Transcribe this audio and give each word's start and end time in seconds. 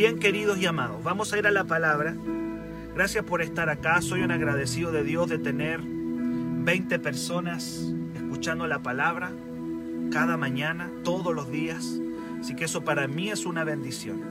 Bien 0.00 0.18
queridos 0.18 0.56
y 0.56 0.64
amados, 0.64 1.04
vamos 1.04 1.30
a 1.34 1.38
ir 1.38 1.46
a 1.46 1.50
la 1.50 1.64
palabra. 1.64 2.16
Gracias 2.94 3.22
por 3.22 3.42
estar 3.42 3.68
acá. 3.68 4.00
Soy 4.00 4.22
un 4.22 4.30
agradecido 4.30 4.92
de 4.92 5.04
Dios 5.04 5.28
de 5.28 5.38
tener 5.38 5.78
20 5.82 6.98
personas 7.00 7.92
escuchando 8.14 8.66
la 8.66 8.78
palabra 8.78 9.30
cada 10.10 10.38
mañana, 10.38 10.90
todos 11.04 11.34
los 11.34 11.50
días. 11.50 12.00
Así 12.40 12.56
que 12.56 12.64
eso 12.64 12.80
para 12.80 13.08
mí 13.08 13.28
es 13.28 13.44
una 13.44 13.62
bendición. 13.62 14.22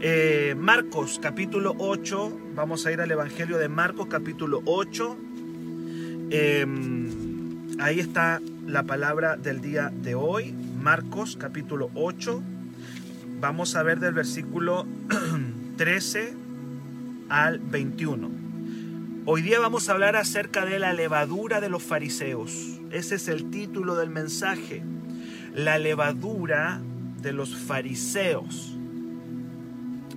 Eh, 0.00 0.56
Marcos 0.58 1.20
capítulo 1.22 1.76
8, 1.78 2.40
vamos 2.56 2.84
a 2.84 2.90
ir 2.90 3.00
al 3.00 3.10
Evangelio 3.12 3.58
de 3.58 3.68
Marcos 3.68 4.08
capítulo 4.08 4.62
8. 4.64 5.16
Em, 6.30 7.78
ahí 7.78 8.00
está 8.00 8.40
la 8.66 8.82
palabra 8.82 9.36
del 9.36 9.60
día 9.60 9.92
de 9.94 10.16
hoy, 10.16 10.52
Marcos 10.82 11.36
capítulo 11.36 11.88
8. 11.94 12.42
Vamos 13.42 13.74
a 13.74 13.82
ver 13.82 13.98
del 13.98 14.14
versículo 14.14 14.86
13 15.76 16.32
al 17.28 17.58
21. 17.58 18.30
Hoy 19.24 19.42
día 19.42 19.58
vamos 19.58 19.88
a 19.88 19.92
hablar 19.94 20.14
acerca 20.14 20.64
de 20.64 20.78
la 20.78 20.92
levadura 20.92 21.60
de 21.60 21.68
los 21.68 21.82
fariseos. 21.82 22.78
Ese 22.92 23.16
es 23.16 23.26
el 23.26 23.50
título 23.50 23.96
del 23.96 24.10
mensaje. 24.10 24.84
La 25.56 25.78
levadura 25.78 26.80
de 27.20 27.32
los 27.32 27.56
fariseos. 27.56 28.78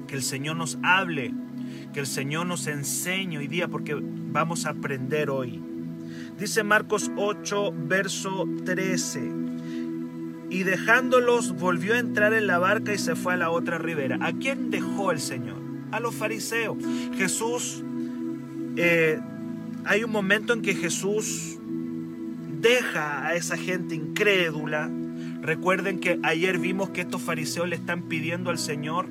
Que 0.08 0.14
el 0.14 0.22
Señor 0.22 0.58
nos 0.58 0.78
hable, 0.84 1.34
que 1.94 2.02
el 2.02 2.08
Señor 2.08 2.46
nos 2.46 2.68
enseñe 2.68 3.40
hoy 3.40 3.48
día 3.48 3.68
porque 3.68 3.98
vamos 4.00 4.68
a 4.68 4.70
aprender 4.70 5.32
hoy. 5.32 5.64
Dice 6.38 6.64
Marcos 6.64 7.10
8, 7.18 7.74
verso 7.76 8.48
13. 8.66 9.55
Y 10.50 10.64
dejándolos 10.64 11.54
volvió 11.56 11.96
a 11.96 12.00
entrar 12.00 12.34
en 12.34 12.48
la 12.48 12.60
barca 12.60 12.94
y 12.94 12.98
se 12.98 13.16
fue 13.16 13.34
a 13.34 13.38
la 13.38 13.50
otra 13.50 13.78
ribera. 13.78 14.18
¿A 14.22 14.32
quién 14.34 14.72
dejó 14.72 15.12
el 15.12 15.20
Señor? 15.20 15.58
A 15.92 16.00
los 16.00 16.16
fariseos. 16.16 16.78
Jesús, 17.16 17.84
eh, 18.76 19.20
hay 19.86 20.04
un 20.04 20.12
momento 20.12 20.54
en 20.54 20.62
que 20.62 20.76
Jesús 20.76 21.58
deja 22.62 23.28
a 23.28 23.36
esa 23.36 23.58
gente 23.58 23.96
incrédula. 23.96 24.90
Recuerden 25.42 26.00
que 26.00 26.20
ayer 26.24 26.58
vimos 26.60 26.90
que 26.90 27.02
estos 27.02 27.22
fariseos 27.22 27.68
le 27.68 27.76
están 27.76 28.04
pidiendo 28.04 28.50
al 28.50 28.58
Señor 28.58 29.08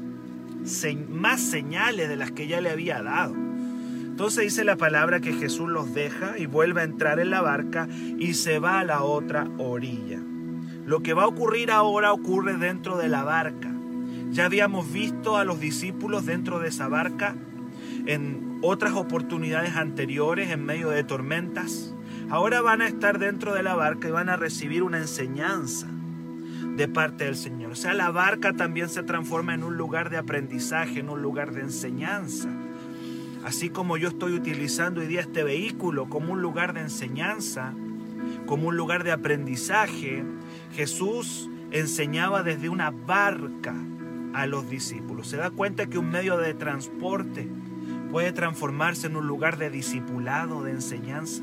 más 1.09 1.41
señales 1.41 2.09
de 2.09 2.17
las 2.17 2.33
que 2.33 2.49
ya 2.49 2.61
le 2.61 2.71
había 2.71 3.03
dado. 3.03 3.35
Entonces 3.35 4.45
dice 4.45 4.65
la 4.65 4.77
palabra 4.77 5.21
que 5.21 5.33
Jesús 5.33 5.69
los 5.69 5.93
deja 5.93 6.39
y 6.39 6.47
vuelve 6.47 6.81
a 6.81 6.85
entrar 6.85 7.19
en 7.19 7.31
la 7.31 7.41
barca 7.41 7.89
y 8.19 8.35
se 8.35 8.59
va 8.59 8.81
a 8.81 8.85
la 8.85 9.03
otra 9.03 9.49
orilla. 9.59 10.21
Lo 10.87 11.01
que 11.03 11.15
va 11.15 11.25
a 11.25 11.29
ocurrir 11.29 11.71
ahora 11.71 12.13
ocurre 12.13 12.57
dentro 12.57 12.97
de 12.97 13.09
la 13.09 13.25
barca. 13.25 13.73
Ya 14.31 14.45
habíamos 14.45 14.93
visto 14.93 15.37
a 15.37 15.45
los 15.45 15.61
discípulos 15.61 16.27
dentro 16.27 16.59
de 16.59 16.69
esa 16.69 16.89
barca 16.89 17.37
en 18.07 18.59
otras 18.63 18.95
oportunidades 18.95 19.77
anteriores 19.77 20.51
en 20.51 20.65
medio 20.65 20.91
de 20.91 21.05
tormentas. 21.05 21.95
Ahora 22.31 22.61
van 22.61 22.83
a 22.83 22.87
estar 22.87 23.19
dentro 23.19 23.55
de 23.55 23.63
la 23.63 23.75
barca 23.75 24.09
y 24.09 24.11
van 24.11 24.29
a 24.29 24.37
recibir 24.37 24.83
una 24.83 24.99
enseñanza 24.99 25.87
de 26.77 26.89
parte 26.89 27.25
del 27.25 27.37
Señor. 27.37 27.73
O 27.73 27.77
sea, 27.77 27.95
la 27.95 28.11
barca 28.11 28.53
también 28.53 28.89
se 28.89 29.03
transforma 29.03 29.55
en 29.55 29.63
un 29.63 29.77
lugar 29.77 30.11
de 30.11 30.17
aprendizaje, 30.17 31.01
en 31.01 31.09
un 31.09 31.23
lugar 31.23 31.53
de 31.53 31.61
enseñanza. 31.61 32.49
Así 33.45 33.69
como 33.69 33.97
yo 33.97 34.09
estoy 34.09 34.33
utilizando 34.33 35.01
hoy 35.01 35.07
día 35.07 35.21
este 35.21 35.45
vehículo 35.45 36.09
como 36.09 36.33
un 36.33 36.43
lugar 36.43 36.73
de 36.73 36.81
enseñanza, 36.81 37.75
como 38.47 38.69
un 38.69 38.77
lugar 38.77 39.05
de 39.05 39.13
aprendizaje, 39.13 40.25
Jesús 40.75 41.49
enseñaba 41.71 42.43
desde 42.43 42.69
una 42.69 42.91
barca 42.91 43.75
a 44.33 44.47
los 44.47 44.69
discípulos. 44.69 45.29
Se 45.29 45.37
da 45.37 45.51
cuenta 45.51 45.87
que 45.87 45.99
un 45.99 46.11
medio 46.11 46.37
de 46.37 46.55
transporte 46.55 47.49
puede 48.11 48.33
transformarse 48.33 49.07
en 49.07 49.17
un 49.17 49.27
lugar 49.27 49.59
de 49.59 49.71
discipulado, 49.71 50.63
de 50.63 50.73
enseñanza. 50.73 51.43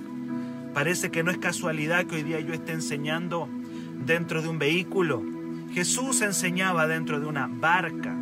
Parece 0.74 1.12
que 1.12 1.24
no 1.24 1.32
es 1.32 1.38
casualidad 1.38 2.06
que 2.06 2.16
hoy 2.16 2.24
día 2.24 2.40
yo 2.40 2.54
esté 2.54 2.74
enseñando 2.74 3.50
dentro 4.06 4.42
de 4.42 4.50
un 4.50 4.60
vehículo. 4.60 5.24
Jesús 5.74 6.22
enseñaba 6.22 6.88
dentro 6.88 7.20
de 7.20 7.26
una 7.26 7.48
barca. 7.48 8.16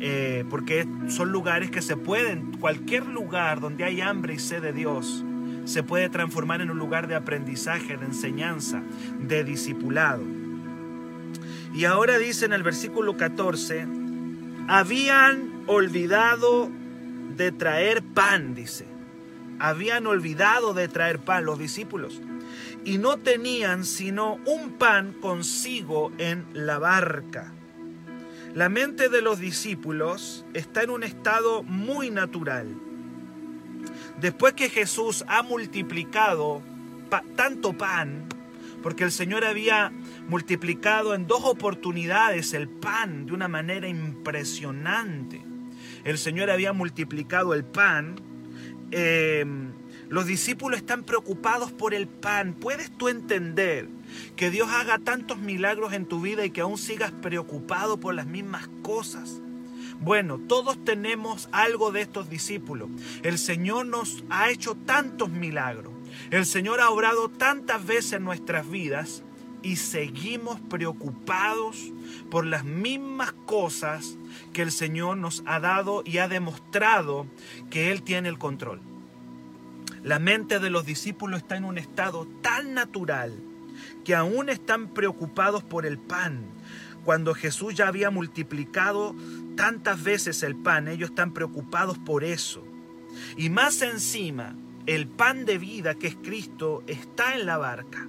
Eh, 0.00 0.44
porque 0.48 0.86
son 1.08 1.32
lugares 1.32 1.72
que 1.72 1.82
se 1.82 1.96
pueden, 1.96 2.52
cualquier 2.60 3.06
lugar 3.06 3.58
donde 3.58 3.82
hay 3.82 4.00
hambre 4.00 4.34
y 4.34 4.38
sed 4.38 4.62
de 4.62 4.72
Dios, 4.72 5.24
se 5.68 5.82
puede 5.82 6.08
transformar 6.08 6.62
en 6.62 6.70
un 6.70 6.78
lugar 6.78 7.08
de 7.08 7.14
aprendizaje, 7.14 7.98
de 7.98 8.06
enseñanza, 8.06 8.82
de 9.20 9.44
discipulado. 9.44 10.24
Y 11.74 11.84
ahora 11.84 12.16
dice 12.16 12.46
en 12.46 12.54
el 12.54 12.62
versículo 12.62 13.18
14, 13.18 13.86
habían 14.66 15.64
olvidado 15.66 16.70
de 17.36 17.52
traer 17.52 18.02
pan, 18.02 18.54
dice. 18.54 18.86
Habían 19.58 20.06
olvidado 20.06 20.72
de 20.72 20.88
traer 20.88 21.18
pan 21.18 21.44
los 21.44 21.58
discípulos 21.58 22.22
y 22.84 22.96
no 22.96 23.18
tenían 23.18 23.84
sino 23.84 24.38
un 24.46 24.78
pan 24.78 25.12
consigo 25.20 26.12
en 26.16 26.46
la 26.54 26.78
barca. 26.78 27.52
La 28.54 28.70
mente 28.70 29.10
de 29.10 29.20
los 29.20 29.38
discípulos 29.38 30.46
está 30.54 30.82
en 30.82 30.90
un 30.90 31.02
estado 31.02 31.62
muy 31.62 32.08
natural. 32.08 32.87
Después 34.20 34.54
que 34.54 34.68
Jesús 34.68 35.24
ha 35.28 35.42
multiplicado 35.42 36.62
tanto 37.36 37.72
pan, 37.72 38.26
porque 38.82 39.04
el 39.04 39.12
Señor 39.12 39.44
había 39.44 39.92
multiplicado 40.28 41.14
en 41.14 41.26
dos 41.26 41.44
oportunidades 41.44 42.52
el 42.52 42.68
pan 42.68 43.26
de 43.26 43.32
una 43.32 43.48
manera 43.48 43.88
impresionante. 43.88 45.42
El 46.04 46.18
Señor 46.18 46.50
había 46.50 46.72
multiplicado 46.72 47.54
el 47.54 47.64
pan. 47.64 48.16
Eh, 48.90 49.44
los 50.08 50.26
discípulos 50.26 50.78
están 50.78 51.04
preocupados 51.04 51.70
por 51.70 51.94
el 51.94 52.08
pan. 52.08 52.54
¿Puedes 52.54 52.90
tú 52.96 53.08
entender 53.08 53.88
que 54.36 54.50
Dios 54.50 54.68
haga 54.70 54.98
tantos 54.98 55.38
milagros 55.38 55.92
en 55.92 56.06
tu 56.06 56.20
vida 56.20 56.44
y 56.44 56.50
que 56.50 56.62
aún 56.62 56.78
sigas 56.78 57.12
preocupado 57.12 58.00
por 58.00 58.14
las 58.14 58.26
mismas 58.26 58.68
cosas? 58.82 59.42
Bueno, 60.00 60.38
todos 60.38 60.84
tenemos 60.84 61.48
algo 61.50 61.90
de 61.90 62.02
estos 62.02 62.30
discípulos. 62.30 62.88
El 63.22 63.38
Señor 63.38 63.86
nos 63.86 64.24
ha 64.30 64.50
hecho 64.50 64.74
tantos 64.74 65.30
milagros. 65.30 65.92
El 66.30 66.46
Señor 66.46 66.80
ha 66.80 66.90
obrado 66.90 67.28
tantas 67.28 67.84
veces 67.84 68.14
en 68.14 68.24
nuestras 68.24 68.68
vidas 68.70 69.22
y 69.62 69.76
seguimos 69.76 70.60
preocupados 70.60 71.92
por 72.30 72.46
las 72.46 72.64
mismas 72.64 73.32
cosas 73.46 74.16
que 74.52 74.62
el 74.62 74.70
Señor 74.70 75.16
nos 75.16 75.42
ha 75.46 75.58
dado 75.58 76.02
y 76.04 76.18
ha 76.18 76.28
demostrado 76.28 77.26
que 77.70 77.90
Él 77.90 78.02
tiene 78.02 78.28
el 78.28 78.38
control. 78.38 78.80
La 80.04 80.20
mente 80.20 80.60
de 80.60 80.70
los 80.70 80.86
discípulos 80.86 81.40
está 81.40 81.56
en 81.56 81.64
un 81.64 81.76
estado 81.76 82.26
tan 82.40 82.72
natural 82.72 83.34
que 84.04 84.14
aún 84.14 84.48
están 84.48 84.88
preocupados 84.88 85.64
por 85.64 85.86
el 85.86 85.98
pan. 85.98 86.44
Cuando 87.04 87.34
Jesús 87.34 87.74
ya 87.74 87.88
había 87.88 88.10
multiplicado 88.10 89.14
tantas 89.58 90.04
veces 90.04 90.44
el 90.44 90.54
pan, 90.54 90.86
ellos 90.86 91.10
están 91.10 91.34
preocupados 91.34 91.98
por 91.98 92.22
eso. 92.22 92.64
Y 93.36 93.50
más 93.50 93.82
encima, 93.82 94.54
el 94.86 95.08
pan 95.08 95.44
de 95.44 95.58
vida 95.58 95.96
que 95.96 96.06
es 96.06 96.14
Cristo 96.14 96.84
está 96.86 97.34
en 97.34 97.44
la 97.44 97.58
barca. 97.58 98.06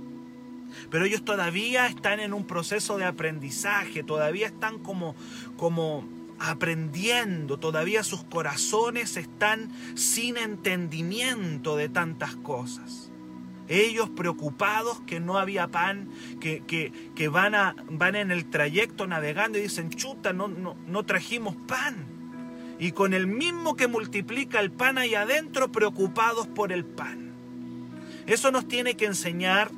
Pero 0.92 1.06
ellos 1.06 1.26
todavía 1.26 1.88
están 1.88 2.20
en 2.20 2.36
un 2.36 2.46
proceso 2.46 3.00
de 3.00 3.06
aprendizaje, 3.06 4.04
todavía 4.04 4.46
están 4.46 4.78
como, 4.78 5.16
como 5.58 6.08
aprendiendo, 6.38 7.58
todavía 7.58 8.04
sus 8.04 8.24
corazones 8.24 9.18
están 9.18 9.72
sin 9.96 10.38
entendimiento 10.38 11.76
de 11.78 11.90
tantas 11.90 12.36
cosas. 12.36 13.09
Ellos 13.70 14.10
preocupados 14.10 15.00
que 15.02 15.20
no 15.20 15.38
había 15.38 15.68
pan, 15.68 16.10
que, 16.42 16.64
que, 17.16 17.28
van, 17.28 17.54
a, 17.54 17.76
van 17.88 18.16
en 18.16 18.32
el 18.32 18.50
trayecto 18.50 19.06
navegando 19.06 19.60
y 19.60 19.62
dicen, 19.62 19.92
chuta, 19.92 20.34
no, 20.34 20.48
no, 20.48 20.76
no 20.88 21.06
trajimos 21.06 21.56
pan. 21.56 22.08
Y 22.80 22.94
con 22.94 23.14
el 23.14 23.28
mismo 23.28 23.76
que 23.76 23.88
multiplica 23.88 24.60
el 24.60 24.72
pan 24.72 24.98
ahí 24.98 25.14
adentro, 25.14 25.72
preocupados 25.72 26.48
por 26.48 26.72
el 26.72 26.84
pan. 26.84 27.32
Eso 28.26 28.52
nos 28.52 28.68
tiene 28.68 28.96
que 28.96 29.06
enseñar 29.06 29.70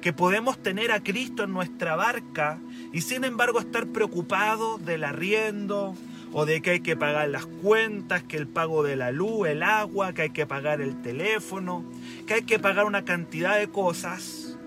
que 0.00 0.12
podemos 0.12 0.62
tener 0.62 0.92
a 0.92 1.02
Cristo 1.02 1.42
en 1.42 1.52
nuestra 1.52 1.96
barca 1.96 2.60
y 2.92 3.00
sin 3.00 3.24
embargo 3.24 3.58
estar 3.58 3.88
preocupados 3.88 4.84
del 4.84 5.02
arriendo 5.02 5.96
o 6.38 6.44
de 6.44 6.60
que 6.60 6.72
hay 6.72 6.80
que 6.80 6.96
pagar 6.96 7.30
las 7.30 7.46
cuentas, 7.46 8.22
que 8.22 8.36
el 8.36 8.46
pago 8.46 8.82
de 8.82 8.94
la 8.94 9.10
luz, 9.10 9.48
el 9.48 9.62
agua, 9.62 10.12
que 10.12 10.20
hay 10.20 10.30
que 10.30 10.44
pagar 10.44 10.82
el 10.82 11.00
teléfono, 11.00 11.82
que 12.26 12.34
hay 12.34 12.42
que 12.42 12.58
pagar 12.58 12.84
una 12.84 13.06
cantidad 13.06 13.58
de 13.58 13.68
cosas 13.68 14.58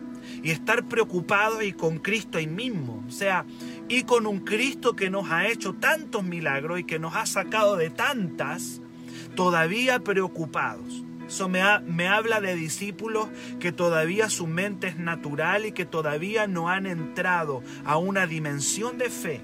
y 0.41 0.49
estar 0.49 0.85
preocupados 0.85 1.63
y 1.63 1.73
con 1.73 1.99
Cristo 1.99 2.39
ahí 2.39 2.47
mismo, 2.47 3.05
o 3.07 3.11
sea, 3.11 3.45
y 3.87 4.01
con 4.01 4.25
un 4.25 4.39
Cristo 4.39 4.95
que 4.95 5.11
nos 5.11 5.29
ha 5.29 5.47
hecho 5.47 5.75
tantos 5.75 6.23
milagros 6.23 6.79
y 6.79 6.85
que 6.85 6.97
nos 6.97 7.15
ha 7.15 7.27
sacado 7.27 7.77
de 7.77 7.91
tantas, 7.91 8.81
todavía 9.35 9.99
preocupados. 9.99 11.03
Eso 11.27 11.49
me, 11.49 11.61
me, 11.81 12.07
habla 12.07 12.41
de 12.41 12.55
discípulos 12.55 13.27
que 13.59 13.71
todavía 13.71 14.31
su 14.31 14.47
mente 14.47 14.87
es 14.87 14.97
natural 14.97 15.67
y 15.67 15.71
que 15.71 15.85
todavía 15.85 16.47
no 16.47 16.67
han 16.67 16.87
entrado 16.87 17.61
a 17.85 17.97
una 17.97 18.25
dimensión 18.25 18.97
de 18.97 19.11
fe 19.11 19.41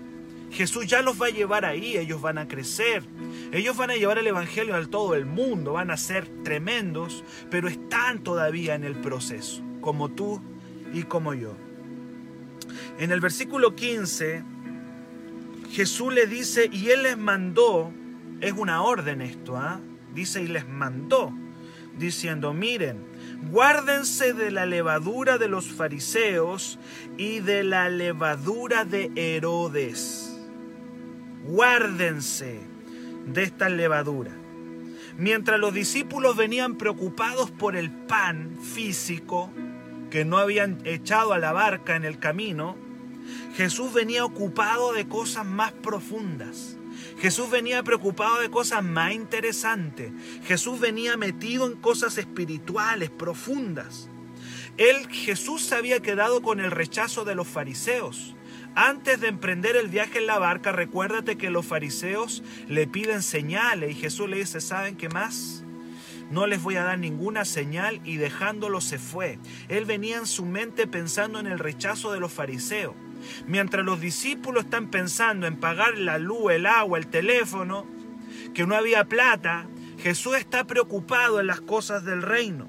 Jesús 0.55 0.87
ya 0.87 1.01
los 1.01 1.21
va 1.21 1.27
a 1.27 1.31
llevar 1.31 1.65
ahí, 1.65 1.97
ellos 1.97 2.21
van 2.21 2.37
a 2.37 2.47
crecer, 2.47 3.03
ellos 3.51 3.75
van 3.75 3.91
a 3.91 3.95
llevar 3.95 4.19
el 4.19 4.27
Evangelio 4.27 4.73
a 4.73 4.85
todo 4.85 5.13
el 5.13 5.25
mundo, 5.25 5.73
van 5.73 5.91
a 5.91 5.97
ser 5.97 6.29
tremendos, 6.45 7.25
pero 7.51 7.67
están 7.67 8.23
todavía 8.23 8.73
en 8.73 8.85
el 8.85 8.95
proceso, 8.95 9.61
como 9.81 10.11
tú 10.11 10.41
y 10.93 11.03
como 11.03 11.33
yo. 11.33 11.57
En 12.97 13.11
el 13.11 13.19
versículo 13.19 13.75
15, 13.75 14.43
Jesús 15.71 16.13
le 16.13 16.25
dice, 16.25 16.69
y 16.71 16.87
Él 16.89 17.03
les 17.03 17.17
mandó, 17.17 17.91
es 18.39 18.53
una 18.53 18.81
orden 18.81 19.21
esto, 19.21 19.57
¿ah? 19.57 19.81
dice, 20.13 20.41
y 20.41 20.47
les 20.47 20.65
mandó, 20.65 21.33
diciendo, 21.97 22.53
miren, 22.53 23.03
guárdense 23.51 24.31
de 24.31 24.51
la 24.51 24.65
levadura 24.65 25.37
de 25.37 25.49
los 25.49 25.67
fariseos 25.67 26.79
y 27.17 27.41
de 27.41 27.65
la 27.65 27.89
levadura 27.89 28.85
de 28.85 29.11
Herodes. 29.17 30.24
Guárdense 31.47 32.59
de 33.27 33.43
esta 33.43 33.69
levadura. 33.69 34.31
Mientras 35.17 35.59
los 35.59 35.73
discípulos 35.73 36.35
venían 36.35 36.75
preocupados 36.75 37.51
por 37.51 37.75
el 37.75 37.91
pan 37.91 38.57
físico 38.61 39.51
que 40.09 40.25
no 40.25 40.39
habían 40.39 40.81
echado 40.85 41.33
a 41.33 41.39
la 41.39 41.53
barca 41.53 41.95
en 41.95 42.03
el 42.03 42.19
camino, 42.19 42.75
Jesús 43.55 43.93
venía 43.93 44.25
ocupado 44.25 44.91
de 44.93 45.07
cosas 45.07 45.45
más 45.45 45.71
profundas. 45.71 46.77
Jesús 47.19 47.49
venía 47.49 47.83
preocupado 47.83 48.39
de 48.39 48.49
cosas 48.49 48.83
más 48.83 49.13
interesantes. 49.13 50.11
Jesús 50.45 50.79
venía 50.79 51.15
metido 51.15 51.67
en 51.67 51.75
cosas 51.75 52.17
espirituales, 52.17 53.09
profundas. 53.09 54.09
Él, 54.77 55.07
Jesús 55.09 55.61
se 55.61 55.75
había 55.75 56.01
quedado 56.01 56.41
con 56.41 56.59
el 56.59 56.71
rechazo 56.71 57.23
de 57.23 57.35
los 57.35 57.47
fariseos. 57.47 58.34
Antes 58.75 59.21
de 59.21 59.29
emprender 59.29 59.77
el 59.77 59.87
viaje 59.87 60.19
en 60.19 60.27
la 60.27 60.37
barca, 60.37 60.73
recuérdate 60.73 61.37
que 61.37 61.49
los 61.49 61.65
fariseos 61.65 62.43
le 62.67 62.87
piden 62.87 63.23
señales 63.23 63.91
y 63.91 63.95
Jesús 63.95 64.29
le 64.29 64.37
dice, 64.37 64.59
¿saben 64.59 64.97
qué 64.97 65.07
más? 65.07 65.63
No 66.29 66.45
les 66.45 66.61
voy 66.61 66.75
a 66.75 66.83
dar 66.83 66.99
ninguna 66.99 67.45
señal 67.45 68.01
y 68.03 68.17
dejándolo 68.17 68.81
se 68.81 68.99
fue. 68.99 69.39
Él 69.69 69.85
venía 69.85 70.17
en 70.17 70.25
su 70.25 70.45
mente 70.45 70.87
pensando 70.87 71.39
en 71.39 71.47
el 71.47 71.59
rechazo 71.59 72.11
de 72.11 72.19
los 72.19 72.33
fariseos. 72.33 72.95
Mientras 73.47 73.85
los 73.85 74.01
discípulos 74.01 74.65
están 74.65 74.91
pensando 74.91 75.47
en 75.47 75.57
pagar 75.57 75.97
la 75.97 76.17
luz, 76.17 76.51
el 76.51 76.65
agua, 76.65 76.97
el 76.97 77.07
teléfono, 77.07 77.87
que 78.53 78.67
no 78.67 78.75
había 78.75 79.05
plata, 79.05 79.67
Jesús 79.99 80.35
está 80.35 80.65
preocupado 80.65 81.39
en 81.39 81.47
las 81.47 81.61
cosas 81.61 82.03
del 82.03 82.21
reino. 82.21 82.67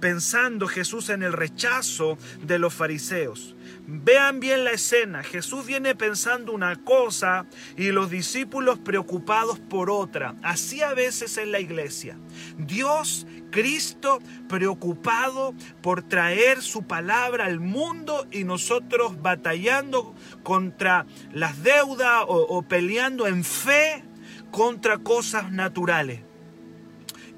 Pensando 0.00 0.66
Jesús 0.66 1.10
en 1.10 1.22
el 1.22 1.32
rechazo 1.32 2.18
de 2.42 2.58
los 2.58 2.74
fariseos. 2.74 3.55
Vean 3.88 4.40
bien 4.40 4.64
la 4.64 4.72
escena. 4.72 5.22
Jesús 5.22 5.64
viene 5.64 5.94
pensando 5.94 6.52
una 6.52 6.74
cosa 6.74 7.46
y 7.76 7.92
los 7.92 8.10
discípulos 8.10 8.80
preocupados 8.80 9.60
por 9.60 9.90
otra. 9.90 10.34
Así 10.42 10.82
a 10.82 10.92
veces 10.92 11.38
en 11.38 11.52
la 11.52 11.60
iglesia. 11.60 12.18
Dios, 12.58 13.28
Cristo, 13.52 14.20
preocupado 14.48 15.54
por 15.82 16.02
traer 16.02 16.62
su 16.62 16.82
palabra 16.82 17.44
al 17.44 17.60
mundo 17.60 18.26
y 18.32 18.42
nosotros 18.42 19.22
batallando 19.22 20.16
contra 20.42 21.06
las 21.32 21.62
deudas 21.62 22.24
o, 22.26 22.62
peleando 22.62 23.28
en 23.28 23.44
fe 23.44 24.02
contra 24.50 24.98
cosas 24.98 25.52
naturales. 25.52 26.22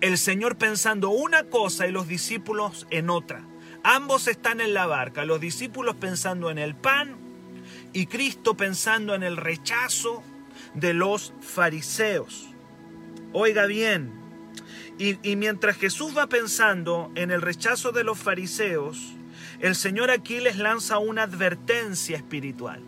El 0.00 0.16
Señor 0.16 0.56
pensando 0.56 1.10
una 1.10 1.44
cosa 1.44 1.86
y 1.86 1.92
los 1.92 2.08
discípulos 2.08 2.86
en 2.90 3.10
otra. 3.10 3.44
Ambos 3.82 4.28
están 4.28 4.60
en 4.60 4.74
la 4.74 4.86
barca, 4.86 5.24
los 5.24 5.40
discípulos 5.40 5.94
pensando 5.96 6.50
en 6.50 6.58
el 6.58 6.74
pan 6.74 7.16
y 7.92 8.06
Cristo 8.06 8.56
pensando 8.56 9.14
en 9.14 9.22
el 9.22 9.36
rechazo 9.36 10.22
de 10.74 10.94
los 10.94 11.32
fariseos. 11.40 12.48
Oiga 13.32 13.66
bien, 13.66 14.12
y, 14.98 15.36
mientras 15.36 15.76
Jesús 15.76 16.16
va 16.16 16.28
pensando 16.28 17.12
en 17.14 17.30
el 17.30 17.40
rechazo 17.40 17.92
de 17.92 18.02
los 18.02 18.18
fariseos, 18.18 19.14
el 19.60 19.76
Señor 19.76 20.10
aquí 20.10 20.40
les 20.40 20.56
lanza 20.56 20.98
una 20.98 21.22
advertencia 21.22 22.16
espiritual. 22.16 22.82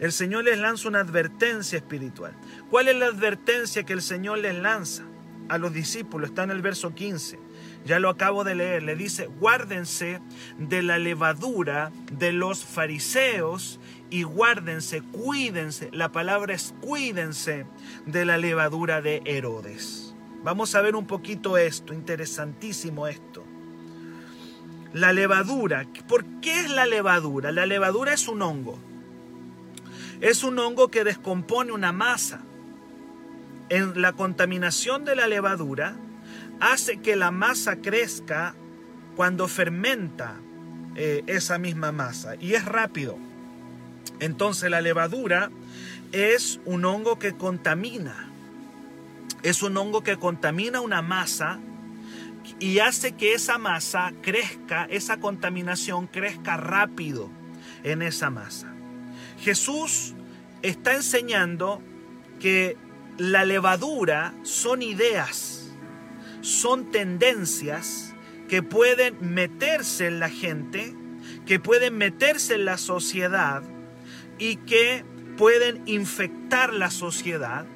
El 0.00 0.12
Señor 0.12 0.44
les 0.44 0.58
lanza 0.58 0.88
una 0.88 1.00
advertencia 1.00 1.78
espiritual. 1.78 2.32
¿Cuál 2.68 2.88
es 2.88 2.96
la 2.96 3.06
advertencia 3.06 3.84
que 3.84 3.92
el 3.92 4.02
Señor 4.02 4.38
les 4.38 4.56
lanza 4.56 5.04
a 5.48 5.56
los 5.56 5.72
discípulos? 5.72 6.30
Está 6.30 6.42
en 6.42 6.50
el 6.50 6.62
verso 6.62 6.94
15 6.94 7.45
ya 7.86 8.00
lo 8.00 8.10
acabo 8.10 8.42
de 8.42 8.56
leer, 8.56 8.82
le 8.82 8.96
dice, 8.96 9.26
guárdense 9.26 10.20
de 10.58 10.82
la 10.82 10.98
levadura 10.98 11.92
de 12.12 12.32
los 12.32 12.64
fariseos 12.64 13.78
y 14.10 14.24
guárdense, 14.24 15.02
cuídense, 15.02 15.90
la 15.92 16.10
palabra 16.10 16.52
es 16.52 16.74
cuídense 16.80 17.64
de 18.04 18.24
la 18.24 18.38
levadura 18.38 19.00
de 19.00 19.22
Herodes. 19.24 20.14
Vamos 20.42 20.74
a 20.74 20.80
ver 20.80 20.96
un 20.96 21.06
poquito 21.06 21.56
esto, 21.58 21.94
interesantísimo 21.94 23.06
esto. 23.06 23.44
La 24.92 25.12
levadura, 25.12 25.86
¿por 26.08 26.24
qué 26.40 26.60
es 26.60 26.70
la 26.70 26.86
levadura? 26.86 27.52
La 27.52 27.66
levadura 27.66 28.12
es 28.12 28.28
un 28.28 28.42
hongo. 28.42 28.78
Es 30.20 30.42
un 30.42 30.58
hongo 30.58 30.88
que 30.88 31.04
descompone 31.04 31.72
una 31.72 31.92
masa. 31.92 32.40
En 33.68 34.00
la 34.00 34.12
contaminación 34.12 35.04
de 35.04 35.16
la 35.16 35.26
levadura, 35.26 35.96
hace 36.60 36.98
que 36.98 37.16
la 37.16 37.30
masa 37.30 37.76
crezca 37.76 38.54
cuando 39.14 39.48
fermenta 39.48 40.36
eh, 40.94 41.24
esa 41.26 41.58
misma 41.58 41.92
masa 41.92 42.36
y 42.36 42.54
es 42.54 42.64
rápido. 42.64 43.18
Entonces 44.20 44.70
la 44.70 44.80
levadura 44.80 45.50
es 46.12 46.60
un 46.64 46.84
hongo 46.84 47.18
que 47.18 47.34
contamina. 47.34 48.30
Es 49.42 49.62
un 49.62 49.76
hongo 49.76 50.02
que 50.02 50.16
contamina 50.16 50.80
una 50.80 51.02
masa 51.02 51.58
y 52.58 52.78
hace 52.78 53.12
que 53.12 53.34
esa 53.34 53.58
masa 53.58 54.12
crezca, 54.22 54.86
esa 54.90 55.18
contaminación 55.18 56.06
crezca 56.06 56.56
rápido 56.56 57.28
en 57.84 58.02
esa 58.02 58.30
masa. 58.30 58.72
Jesús 59.40 60.14
está 60.62 60.94
enseñando 60.94 61.82
que 62.40 62.76
la 63.18 63.44
levadura 63.44 64.34
son 64.42 64.82
ideas 64.82 65.55
son 66.46 66.92
tendencias 66.92 68.14
que 68.48 68.62
pueden 68.62 69.16
meterse 69.20 70.06
en 70.06 70.20
la 70.20 70.28
gente, 70.28 70.94
que 71.44 71.58
pueden 71.58 71.98
meterse 71.98 72.54
en 72.54 72.64
la 72.64 72.78
sociedad 72.78 73.64
y 74.38 74.54
que 74.58 75.04
pueden 75.36 75.82
infectar 75.86 76.72
la 76.72 76.92
sociedad. 76.92 77.66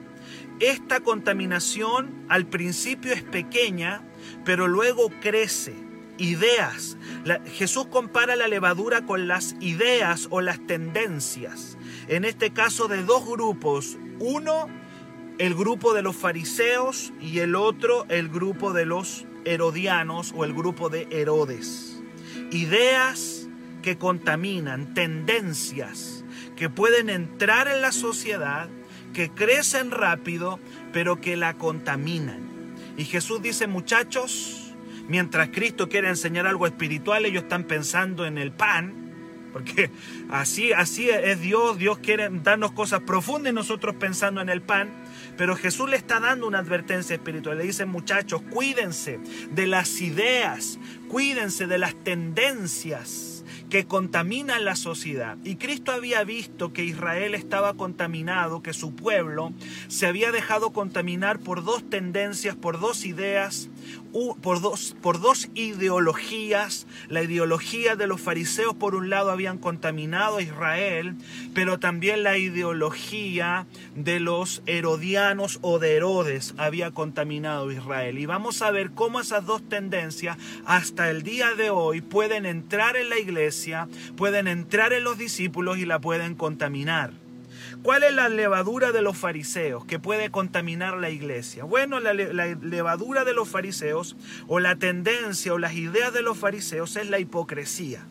Esta 0.61 1.01
contaminación 1.01 2.25
al 2.29 2.47
principio 2.47 3.13
es 3.13 3.25
pequeña, 3.25 4.03
pero 4.45 4.69
luego 4.69 5.11
crece. 5.21 5.75
Ideas. 6.19 6.97
Jesús 7.47 7.87
compara 7.87 8.37
la 8.37 8.47
levadura 8.47 9.05
con 9.05 9.27
las 9.27 9.57
ideas 9.59 10.29
o 10.31 10.43
las 10.43 10.65
tendencias. 10.65 11.77
En 12.07 12.25
este 12.25 12.53
caso 12.53 12.87
de 12.87 13.03
dos 13.03 13.27
grupos. 13.27 13.99
Uno 14.21 14.69
el 15.41 15.55
grupo 15.55 15.95
de 15.95 16.03
los 16.03 16.17
fariseos 16.17 17.15
y 17.19 17.39
el 17.39 17.55
otro 17.55 18.05
el 18.11 18.29
grupo 18.29 18.75
de 18.75 18.85
los 18.85 19.25
herodianos 19.47 20.35
o 20.37 20.45
el 20.45 20.53
grupo 20.53 20.91
de 20.91 21.09
Herodes. 21.11 22.03
Ideas 22.51 23.49
que 23.81 23.97
contaminan, 23.97 24.93
tendencias 24.93 26.27
que 26.57 26.69
pueden 26.69 27.09
entrar 27.09 27.69
en 27.69 27.81
la 27.81 27.91
sociedad, 27.91 28.69
que 29.15 29.31
crecen 29.31 29.91
rápido, 29.91 30.61
pero 30.93 31.23
que 31.23 31.39
la 31.39 31.55
contaminan. 31.55 32.75
Y 32.99 33.07
Jesús 33.07 33.41
dice, 33.41 33.67
muchachos, 33.67 34.75
mientras 35.09 35.49
Cristo 35.49 35.89
quiere 35.89 36.11
enseñar 36.11 36.47
algo 36.47 36.67
espiritual, 36.67 37.25
ellos 37.25 37.45
están 37.45 37.65
pensando 37.65 38.27
en 38.27 38.37
el 38.37 38.53
pan, 38.53 39.10
porque 39.53 39.91
así, 40.31 40.73
así 40.73 41.11
es 41.11 41.41
Dios, 41.41 41.79
Dios 41.79 41.99
quiere 41.99 42.29
darnos 42.31 42.73
cosas 42.73 43.01
profundas 43.01 43.53
y 43.53 43.55
nosotros 43.55 43.95
pensando 43.97 44.41
en 44.41 44.49
el 44.49 44.63
pan. 44.63 44.91
Pero 45.37 45.57
Jesús 45.57 45.89
le 45.89 45.97
está 45.97 46.21
dando 46.21 46.47
una 46.47 46.59
advertencia 46.59 47.15
espiritual. 47.15 47.59
Le 47.59 47.65
dice, 47.65 47.87
muchachos, 47.87 48.43
cuídense 48.51 49.21
de 49.53 49.67
las 49.67 50.01
ideas, 50.01 50.79
cuídense 51.09 51.67
de 51.67 51.79
las 51.79 51.95
tendencias 51.95 53.45
que 53.71 53.87
contaminan 53.87 54.65
la 54.65 54.77
sociedad. 54.77 55.39
Y 55.45 55.57
Cristo 55.57 55.93
había 55.93 56.25
visto 56.25 56.73
que 56.73 56.85
Israel 56.85 57.35
estaba 57.35 57.75
contaminado, 57.75 58.63
que 58.63 58.75
su 58.75 58.95
pueblo 58.95 59.53
se 59.89 60.07
había 60.07 60.33
dejado 60.33 60.73
contaminar 60.73 61.39
por 61.39 61.65
dos 61.65 61.89
tendencias, 61.89 62.57
por 62.57 62.81
dos 62.81 63.07
ideas, 63.07 63.71
por 64.43 64.61
dos, 64.61 64.97
por 65.01 65.21
dos 65.21 65.49
ideologías. 65.55 66.87
La 67.09 67.23
ideología 67.23 67.97
de 67.97 68.07
los 68.07 68.21
fariseos 68.21 68.75
por 68.75 68.95
un 68.95 69.11
lado 69.11 69.31
habían 69.31 69.59
contaminado 69.59 70.39
a 70.39 70.43
Israel, 70.43 71.15
pero 71.55 71.79
también 71.79 72.23
la 72.23 72.39
ideología 72.39 73.67
de 73.95 74.21
los 74.21 74.63
herodianos 74.67 75.59
o 75.63 75.79
de 75.79 75.97
Herodes 75.97 76.55
había 76.57 76.91
contaminado 76.91 77.69
a 77.69 77.73
Israel. 77.73 78.19
Y 78.19 78.27
vamos 78.27 78.63
a 78.63 78.71
ver 78.71 78.91
cómo 78.93 79.21
esas 79.21 79.47
dos 79.47 79.63
tendencias 79.69 80.37
hasta 80.65 81.11
el 81.11 81.23
día 81.23 81.55
de 81.55 81.71
hoy 81.71 82.01
pueden 82.01 82.47
entrar 82.47 82.97
en 82.97 83.09
la 83.11 83.19
iglesia, 83.19 83.89
pueden 84.17 84.49
entrar 84.49 84.93
en 84.93 85.05
los 85.05 85.19
discípulos 85.19 85.79
y 85.79 85.87
la 85.87 86.01
pueden 86.01 86.35
contaminar. 86.35 87.20
¿Cuál 87.83 88.03
es 88.03 88.13
la 88.13 88.29
levadura 88.29 88.93
de 88.93 89.01
los 89.01 89.17
fariseos 89.17 89.87
que 89.87 89.99
puede 89.99 90.31
contaminar 90.31 90.99
la 90.99 91.09
iglesia? 91.09 91.65
Bueno, 91.65 91.99
la, 91.99 92.13
levadura 92.13 93.25
de 93.25 93.33
los 93.33 93.49
fariseos 93.49 94.17
o 94.49 94.61
la 94.61 94.77
tendencia 94.77 95.55
o 95.55 95.59
las 95.59 95.75
ideas 95.75 96.13
de 96.13 96.21
los 96.21 96.37
fariseos 96.37 96.97
es 96.97 97.09
la 97.09 97.19
hipocresía. 97.19 98.05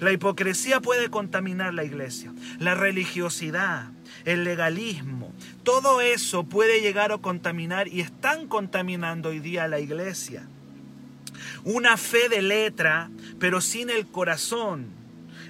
La 0.00 0.12
hipocresía 0.12 0.80
puede 0.80 1.08
contaminar 1.08 1.72
la 1.72 1.84
iglesia. 1.84 2.34
La 2.58 2.74
religiosidad, 2.74 3.90
el 4.26 4.44
legalismo, 4.44 5.32
todo 5.62 6.02
eso 6.02 6.44
puede 6.44 6.82
llegar 6.82 7.10
a 7.10 7.18
contaminar 7.18 7.88
y 7.88 8.00
están 8.00 8.46
contaminando 8.46 9.30
hoy 9.30 9.40
día 9.40 9.64
a 9.64 9.68
la 9.68 9.80
iglesia. 9.80 10.46
Una 11.64 11.96
fe 11.96 12.28
de 12.28 12.42
letra, 12.42 13.10
pero 13.38 13.62
sin 13.62 13.88
el 13.88 14.06
corazón 14.06 15.03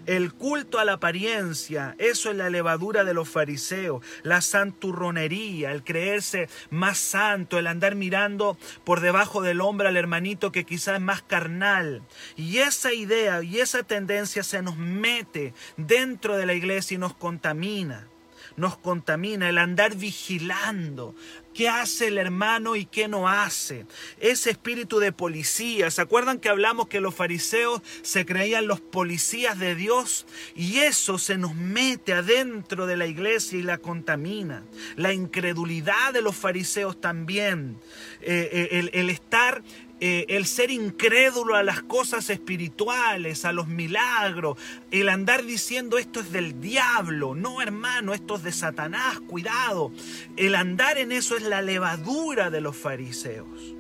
el 0.07 0.33
culto 0.33 0.79
a 0.79 0.85
la 0.85 0.95
apariencia, 0.95 1.95
eso 1.99 2.31
es 2.31 2.37
la 2.37 2.51
levadura 2.51 3.05
de 3.05 3.15
los 3.15 3.29
fariseos, 3.29 4.05
la 4.23 4.41
santurronería, 4.41 5.73
el 5.73 5.85
creerse 5.85 6.49
más 6.71 6.99
santo, 6.99 7.59
el 7.59 7.67
andar 7.67 7.95
mirando 7.95 8.57
por 8.85 9.01
debajo 9.01 9.43
del 9.43 9.61
hombro 9.61 9.89
al 9.89 9.97
hermanito 9.97 10.53
que 10.53 10.65
quizás 10.65 10.97
es 10.97 11.01
más 11.01 11.23
carnal. 11.23 12.03
Y 12.37 12.59
esa 12.59 12.93
idea 12.93 13.43
y 13.43 13.61
esa 13.61 13.83
tendencia 13.83 14.43
se 14.43 14.63
nos 14.63 14.77
mete 14.77 15.55
dentro 15.77 16.37
de 16.37 16.47
la 16.47 16.55
iglesia 16.55 16.95
y 16.95 16.99
nos 16.99 17.15
contamina 17.15 18.09
nos 18.57 18.77
contamina, 18.77 19.49
el 19.49 19.59
andar 19.59 19.97
vigilando, 19.97 21.15
qué 21.55 21.69
hace 21.69 22.09
el 22.09 22.19
hermano 22.19 22.77
y 22.77 22.85
qué 22.85 23.09
no 23.09 23.29
hace. 23.29 23.87
Ese 24.21 24.51
espíritu 24.51 24.99
de 24.99 25.13
policía. 25.13 25.91
¿Se 25.91 26.03
acuerdan 26.03 26.39
que 26.39 26.49
hablamos 26.49 26.89
que 26.89 27.01
los 27.01 27.15
fariseos 27.15 27.81
se 28.03 28.27
creían 28.27 28.67
los 28.67 28.81
policías 28.81 29.59
de 29.59 29.75
Dios? 29.75 30.27
Y 30.55 30.81
eso 30.81 31.19
se 31.19 31.39
nos 31.39 31.55
mete 31.55 32.13
adentro 32.13 32.87
de 32.87 32.97
la 32.97 33.07
iglesia 33.07 33.59
y 33.59 33.63
la 33.63 33.79
contamina. 33.79 34.65
La 34.97 35.13
incredulidad 35.13 36.13
de 36.13 36.23
los 36.23 36.37
fariseos 36.37 37.01
también. 37.01 37.79
Eh, 38.21 38.49
eh, 38.53 38.69
el, 38.73 38.91
el 38.93 39.11
estar 39.11 39.63
eh, 40.01 40.27
el 40.29 40.47
ser 40.47 40.71
incrédulo 40.71 41.55
a 41.55 41.63
las 41.63 41.83
cosas 41.83 42.29
espirituales, 42.29 43.45
a 43.45 43.53
los 43.53 43.69
milagros, 43.69 44.59
el 44.91 45.09
andar 45.09 45.45
diciendo 45.45 45.99
esto 45.99 46.21
es 46.21 46.33
del 46.33 46.61
diablo, 46.61 47.35
no 47.35 47.63
hermano, 47.63 48.13
esto 48.13 48.37
es 48.37 48.43
de 48.43 48.53
Satanás, 48.53 49.21
cuidado. 49.21 49.93
El 50.37 50.57
andar 50.57 50.99
en 50.99 51.13
eso 51.13 51.37
es 51.37 51.43
la 51.43 51.63
levadura 51.63 52.51
de 52.51 52.61
los 52.61 52.77
fariseos. 52.77 53.77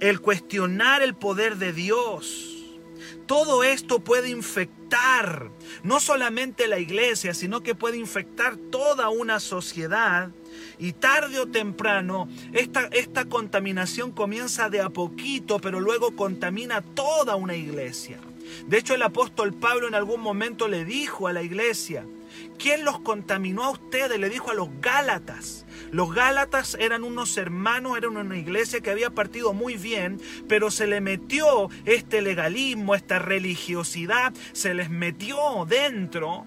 El 0.00 0.20
cuestionar 0.20 1.02
el 1.02 1.14
poder 1.14 1.56
de 1.58 1.72
Dios. 1.72 2.50
Todo 3.26 3.62
esto 3.62 4.00
puede 4.00 4.30
infectar 4.30 5.50
no 5.82 6.00
solamente 6.00 6.66
la 6.66 6.78
iglesia, 6.78 7.34
sino 7.34 7.62
que 7.62 7.74
puede 7.74 7.98
infectar 7.98 8.56
toda 8.56 9.08
una 9.10 9.40
sociedad 9.40 10.30
y 10.78 10.92
tarde 10.92 11.38
o 11.38 11.46
temprano, 11.46 12.28
esta, 12.52 12.86
esta 12.92 13.24
contaminación 13.26 14.12
comienza 14.12 14.68
de 14.68 14.80
a 14.80 14.90
poquito, 14.90 15.60
pero 15.60 15.80
luego 15.80 16.16
contamina 16.16 16.82
toda 16.82 17.36
una 17.36 17.54
iglesia. 17.54 18.18
De 18.66 18.78
hecho, 18.78 18.94
el 18.94 19.02
apóstol 19.02 19.54
Pablo 19.54 19.88
en 19.88 19.94
algún 19.94 20.20
momento 20.20 20.68
le 20.68 20.84
dijo 20.84 21.28
a 21.28 21.32
la 21.32 21.42
iglesia, 21.42 22.06
¿quién 22.58 22.84
los 22.84 23.00
contaminó 23.00 23.64
a 23.64 23.70
ustedes? 23.70 24.18
Le 24.18 24.28
dijo 24.28 24.50
a 24.50 24.54
los 24.54 24.68
Gálatas. 24.80 25.64
Los 25.90 26.14
Gálatas 26.14 26.76
eran 26.80 27.04
unos 27.04 27.36
hermanos, 27.36 27.96
eran 27.96 28.16
una 28.16 28.36
iglesia 28.36 28.80
que 28.80 28.90
había 28.90 29.10
partido 29.10 29.52
muy 29.52 29.76
bien, 29.76 30.20
pero 30.48 30.70
se 30.70 30.86
le 30.86 31.00
metió 31.00 31.68
este 31.84 32.20
legalismo, 32.20 32.94
esta 32.94 33.18
religiosidad, 33.18 34.32
se 34.52 34.74
les 34.74 34.90
metió 34.90 35.38
dentro 35.68 36.46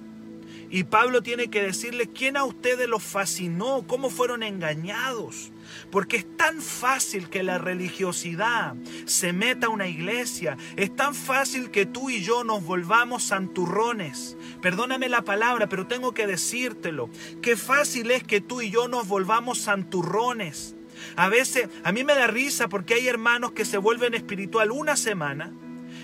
y 0.70 0.84
Pablo 0.84 1.22
tiene 1.24 1.50
que 1.50 1.62
decirle 1.62 2.08
quién 2.08 2.38
a 2.38 2.44
ustedes 2.44 2.90
los 2.90 3.04
fascinó, 3.04 3.86
cómo 3.88 4.10
fueron 4.10 4.44
engañados. 4.44 5.52
Porque 5.92 6.18
es 6.18 6.38
tan 6.38 6.62
fácil 6.62 7.30
que 7.30 7.44
la 7.44 7.58
religiosidad 7.58 8.76
se 9.06 9.34
meta 9.34 9.68
a 9.68 9.70
una 9.70 9.88
iglesia. 9.88 10.58
Es 10.76 10.96
tan 10.96 11.14
fácil 11.16 11.72
que 11.72 11.86
tú 11.86 12.10
y 12.10 12.22
yo 12.22 12.44
nos 12.44 12.64
volvamos 12.64 13.24
santurrones. 13.24 14.38
Perdóname 14.62 15.10
la 15.10 15.24
palabra, 15.24 15.68
pero 15.68 15.88
tengo 15.88 16.14
que 16.14 16.28
decírtelo. 16.28 17.10
Qué 17.42 17.56
fácil 17.56 18.12
es 18.12 18.24
que 18.24 18.42
tú 18.42 18.62
y 18.62 18.70
yo 18.70 18.88
nos 18.88 19.08
volvamos 19.08 19.60
santurrones. 19.60 20.76
A 21.16 21.30
veces, 21.30 21.70
a 21.84 21.92
mí 21.92 22.04
me 22.04 22.16
da 22.16 22.28
risa 22.28 22.70
porque 22.70 22.96
hay 22.96 23.08
hermanos 23.08 23.52
que 23.52 23.66
se 23.66 23.78
vuelven 23.78 24.14
espiritual 24.14 24.72
una 24.72 24.96
semana 24.96 25.54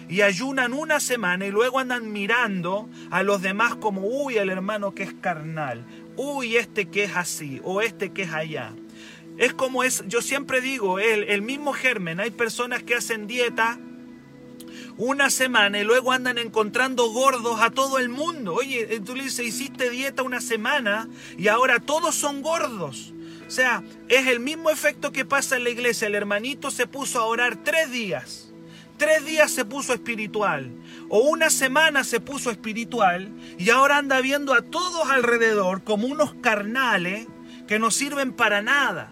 y 0.10 0.22
ayunan 0.22 0.74
una 0.74 1.00
semana 1.00 1.46
y 1.46 1.52
luego 1.52 1.80
andan 1.80 2.12
mirando 2.12 2.90
a 3.10 3.24
los 3.24 3.42
demás 3.42 3.76
como, 3.76 4.02
uy, 4.02 4.38
el 4.38 4.50
hermano 4.50 4.94
que 4.94 5.04
es 5.04 5.14
carnal, 5.14 5.86
uy, 6.16 6.58
este 6.58 6.88
que 6.88 7.06
es 7.06 7.16
así, 7.16 7.62
o 7.64 7.82
este 7.82 8.12
que 8.12 8.24
es 8.24 8.32
allá. 8.32 8.74
Es 9.38 9.54
como 9.54 9.84
es, 9.84 10.04
yo 10.08 10.22
siempre 10.22 10.62
digo, 10.62 11.00
el, 11.00 11.24
el 11.24 11.42
mismo 11.42 11.74
germen, 11.74 12.20
hay 12.20 12.32
personas 12.32 12.84
que 12.84 12.96
hacen 12.96 13.28
dieta 13.28 13.80
una 14.98 15.30
semana 15.30 15.80
y 15.80 15.84
luego 15.84 16.12
andan 16.12 16.38
encontrando 16.38 17.10
gordos 17.12 17.60
a 17.60 17.72
todo 17.72 17.98
el 17.98 18.10
mundo. 18.10 18.54
Oye, 18.54 19.00
tú 19.04 19.16
le 19.16 19.24
dices, 19.24 19.46
hiciste 19.46 19.90
dieta 19.90 20.22
una 20.22 20.40
semana 20.42 21.10
y 21.38 21.48
ahora 21.48 21.80
todos 21.80 22.16
son 22.16 22.42
gordos. 22.42 23.14
O 23.48 23.52
sea, 23.52 23.84
es 24.08 24.28
el 24.28 24.40
mismo 24.40 24.70
efecto 24.70 25.12
que 25.12 25.26
pasa 25.26 25.58
en 25.58 25.64
la 25.64 25.70
iglesia. 25.70 26.08
El 26.08 26.16
hermanito 26.16 26.72
se 26.72 26.88
puso 26.88 27.20
a 27.20 27.26
orar 27.26 27.64
tres 27.64 27.92
días 27.92 28.53
tres 28.98 29.26
días 29.26 29.52
se 29.52 29.66
puso 29.66 29.94
espiritual 29.94 30.72
o 31.10 31.20
una 31.20 31.50
semana 31.50 32.04
se 32.04 32.20
puso 32.20 32.52
espiritual 32.52 33.32
y 33.58 33.70
ahora 33.70 33.98
anda 33.98 34.22
viendo 34.22 34.54
a 34.54 34.62
todos 34.62 35.10
alrededor 35.10 35.84
como 35.84 36.08
unos 36.08 36.34
carnales 36.36 37.28
que 37.68 37.80
no 37.80 37.92
sirven 37.92 38.34
para 38.34 38.62
nada. 38.62 39.12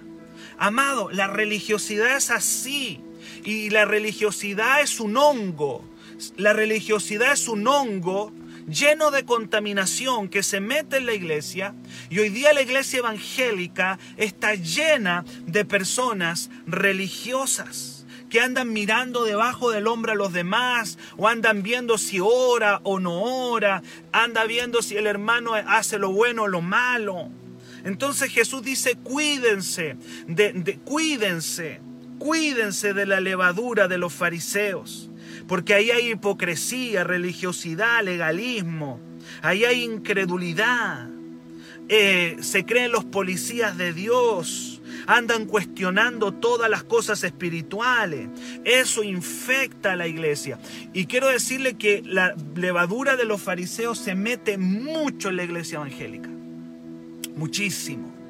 Amado, 0.57 1.09
la 1.11 1.27
religiosidad 1.27 2.15
es 2.15 2.29
así 2.31 3.01
y 3.43 3.69
la 3.69 3.85
religiosidad 3.85 4.81
es 4.81 4.99
un 4.99 5.17
hongo. 5.17 5.83
La 6.37 6.53
religiosidad 6.53 7.33
es 7.33 7.47
un 7.47 7.67
hongo 7.67 8.31
lleno 8.67 9.09
de 9.11 9.25
contaminación 9.25 10.29
que 10.29 10.43
se 10.43 10.59
mete 10.59 10.97
en 10.97 11.07
la 11.07 11.13
iglesia 11.13 11.73
y 12.09 12.19
hoy 12.19 12.29
día 12.29 12.53
la 12.53 12.61
iglesia 12.61 12.99
evangélica 12.99 13.97
está 14.17 14.53
llena 14.55 15.25
de 15.47 15.65
personas 15.65 16.49
religiosas 16.67 18.00
que 18.31 18.39
andan 18.39 18.71
mirando 18.71 19.25
debajo 19.25 19.71
del 19.71 19.87
hombro 19.87 20.13
a 20.13 20.15
los 20.15 20.31
demás, 20.31 20.97
o 21.17 21.27
andan 21.27 21.63
viendo 21.63 21.97
si 21.97 22.19
ora 22.21 22.79
o 22.83 22.97
no 22.97 23.21
ora, 23.21 23.83
anda 24.13 24.45
viendo 24.45 24.81
si 24.81 24.95
el 24.95 25.05
hermano 25.05 25.53
hace 25.53 25.99
lo 25.99 26.11
bueno 26.13 26.43
o 26.43 26.47
lo 26.47 26.61
malo. 26.61 27.29
Entonces 27.83 28.31
Jesús 28.31 28.63
dice, 28.63 28.95
cuídense, 28.95 29.97
de, 30.27 30.79
cuídense, 30.85 31.81
cuídense 32.19 32.93
de 32.93 33.05
la 33.05 33.19
levadura 33.19 33.89
de 33.89 33.97
los 33.97 34.13
fariseos, 34.13 35.09
porque 35.49 35.73
ahí 35.73 35.91
hay 35.91 36.11
hipocresía, 36.11 37.03
religiosidad, 37.03 38.01
legalismo, 38.01 39.01
ahí 39.41 39.65
hay 39.65 39.83
incredulidad, 39.83 41.09
eh, 41.89 42.37
se 42.39 42.65
creen 42.65 42.93
los 42.93 43.03
policías 43.03 43.77
de 43.77 43.91
Dios, 43.91 44.70
andan 45.07 45.45
cuestionando 45.45 46.33
todas 46.33 46.69
las 46.69 46.83
cosas 46.83 47.23
espirituales. 47.23 48.29
Eso 48.65 49.03
infecta 49.03 49.93
a 49.93 49.95
la 49.95 50.07
iglesia. 50.07 50.59
Y 50.93 51.05
quiero 51.05 51.27
decirle 51.27 51.75
que 51.75 52.01
la 52.05 52.35
levadura 52.55 53.15
de 53.15 53.25
los 53.25 53.41
fariseos 53.41 53.97
se 53.97 54.15
mete 54.15 54.57
mucho 54.57 55.29
en 55.29 55.37
la 55.37 55.43
iglesia 55.43 55.77
evangélica. 55.77 56.29
Muchísimo. 57.35 58.21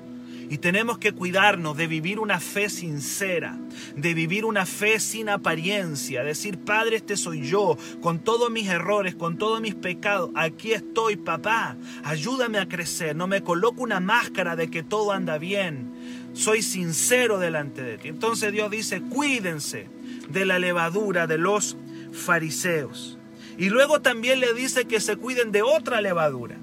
Y 0.51 0.58
tenemos 0.58 0.98
que 0.98 1.13
cuidarnos 1.13 1.78
de 1.78 1.88
vivir 1.88 2.20
una 2.20 2.42
fe 2.42 2.68
sincera, 2.68 3.58
de 3.96 4.13
vivir 4.13 4.44
una 4.44 4.66
fe 4.66 5.00
sin 5.00 5.30
apariencia, 5.30 6.25
decir, 6.25 6.60
Padre, 6.60 6.98
este 6.98 7.16
soy 7.16 7.48
yo, 7.48 7.78
con 8.01 8.20
todos 8.20 8.51
mis 8.51 8.68
errores, 8.68 9.16
con 9.16 9.38
todos 9.38 9.62
mis 9.62 9.75
pecados, 9.75 10.30
aquí 10.36 10.74
estoy, 10.74 11.16
papá, 11.16 11.78
ayúdame 12.04 12.58
a 12.58 12.68
crecer, 12.68 13.16
no 13.16 13.28
me 13.28 13.44
coloco 13.44 13.82
una 13.82 14.01
máscara 14.01 14.58
de 14.58 14.70
que 14.70 14.84
todo 14.84 15.13
anda 15.13 15.38
bien, 15.38 15.90
soy 16.34 16.62
sincero 16.62 17.40
delante 17.40 17.82
de 17.82 17.98
ti. 17.98 18.08
Entonces 18.08 18.52
Dios 18.52 18.72
dice, 18.72 19.02
cuídense 19.02 19.88
de 20.30 20.46
la 20.46 20.60
levadura 20.60 21.28
de 21.28 21.38
los 21.38 21.78
fariseos. 22.14 23.18
Y 23.58 23.70
luego 23.70 24.02
también 24.02 24.40
le 24.40 24.54
dice 24.54 24.86
que 24.86 25.00
se 25.00 25.18
cuiden 25.18 25.52
de 25.52 25.62
otra 25.62 26.02
levadura. 26.02 26.58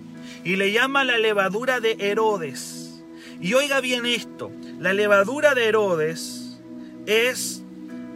Y 0.44 0.56
le 0.56 0.72
llama 0.72 1.04
la 1.04 1.18
levadura 1.18 1.80
de 1.80 1.96
Herodes. 1.98 3.02
Y 3.40 3.54
oiga 3.54 3.80
bien 3.80 4.06
esto, 4.06 4.50
la 4.80 4.92
levadura 4.92 5.54
de 5.54 5.66
Herodes 5.66 6.58
es, 7.06 7.62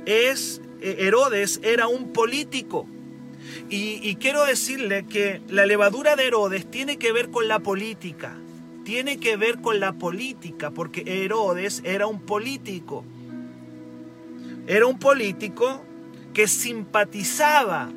es, 0.05 0.61
eh, 0.81 0.97
Herodes 1.01 1.61
era 1.63 1.87
un 1.87 2.13
político. 2.13 2.89
Y, 3.69 4.01
y 4.03 4.17
quiero 4.17 4.45
decirle 4.45 5.07
que 5.07 5.43
la 5.49 5.67
levadura 5.67 6.17
de 6.17 6.27
Herodes 6.27 6.71
tiene 6.71 6.97
que 6.97 7.13
ver 7.13 7.31
con 7.31 7.47
la 7.47 7.61
política 7.61 8.37
tiene 8.85 9.19
que 9.19 9.37
ver 9.37 9.61
con 9.61 9.81
la 9.81 9.93
política, 9.93 10.71
porque 10.71 11.25
Herodes 11.25 11.83
era 11.85 12.07
un 12.07 12.21
político. 12.21 13.05
Era 14.67 14.87
un 14.87 14.99
político 14.99 15.83
que 16.33 16.49
simpatizaba. 16.49 17.91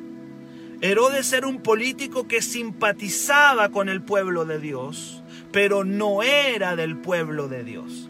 Herodes 0.80 1.32
era 1.32 1.46
un 1.46 1.62
político 1.62 2.28
que 2.28 2.42
simpatizaba 2.42 3.70
con 3.70 3.88
el 3.88 4.02
pueblo 4.02 4.44
de 4.44 4.58
Dios, 4.58 5.22
pero 5.52 5.84
no 5.84 6.22
era 6.22 6.76
del 6.76 6.96
pueblo 6.96 7.48
de 7.48 7.64
Dios. 7.64 8.08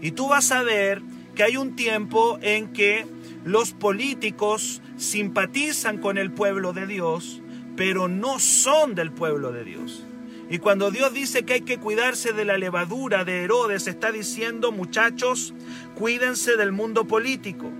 Y 0.00 0.10
tú 0.10 0.28
vas 0.28 0.52
a 0.52 0.62
ver 0.62 1.00
que 1.34 1.42
hay 1.42 1.56
un 1.56 1.74
tiempo 1.74 2.38
en 2.42 2.72
que 2.72 3.06
los 3.44 3.72
políticos 3.72 4.82
simpatizan 4.96 5.98
con 5.98 6.18
el 6.18 6.30
pueblo 6.30 6.72
de 6.72 6.86
Dios, 6.86 7.40
pero 7.76 8.08
no 8.08 8.38
son 8.38 8.94
del 8.94 9.10
pueblo 9.10 9.52
de 9.52 9.64
Dios. 9.64 10.04
Y 10.52 10.58
cuando 10.58 10.90
Dios 10.90 11.14
dice 11.14 11.44
que 11.44 11.54
hay 11.54 11.60
que 11.62 11.78
cuidarse 11.78 12.34
de 12.34 12.44
la 12.44 12.58
levadura 12.58 13.24
de 13.24 13.42
Herodes, 13.42 13.86
está 13.86 14.12
diciendo, 14.12 14.70
muchachos, 14.70 15.54
cuídense 15.94 16.58
del 16.58 16.72
mundo 16.72 17.06
político. 17.06 17.70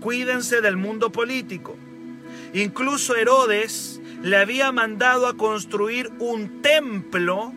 Cuídense 0.00 0.60
del 0.60 0.76
mundo 0.76 1.10
político. 1.10 1.74
Incluso 2.52 3.16
Herodes 3.16 3.98
le 4.22 4.36
había 4.36 4.72
mandado 4.72 5.26
a 5.26 5.38
construir 5.38 6.12
un 6.18 6.60
templo 6.60 7.54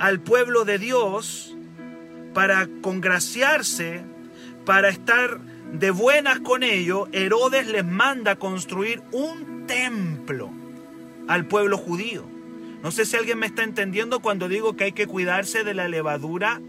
al 0.00 0.18
pueblo 0.18 0.64
de 0.64 0.80
Dios 0.80 1.56
para 2.32 2.68
congraciarse, 2.80 4.02
para 4.64 4.88
estar 4.88 5.38
de 5.72 5.92
buenas 5.92 6.40
con 6.40 6.64
ellos, 6.64 7.08
Herodes 7.12 7.68
les 7.68 7.84
manda 7.84 8.32
a 8.32 8.36
construir 8.40 9.04
un 9.12 9.68
templo 9.68 10.50
al 11.28 11.46
pueblo 11.46 11.78
judío. 11.78 12.33
No 12.84 12.90
sé 12.90 13.06
si 13.06 13.16
alguien 13.16 13.38
me 13.38 13.46
está 13.46 13.64
entendiendo 13.64 14.20
cuando 14.20 14.46
digo 14.46 14.76
que 14.76 14.84
hay 14.84 14.92
que 14.92 15.06
cuidarse 15.06 15.64
de 15.64 15.72
la 15.72 15.88
levadura 15.88 16.60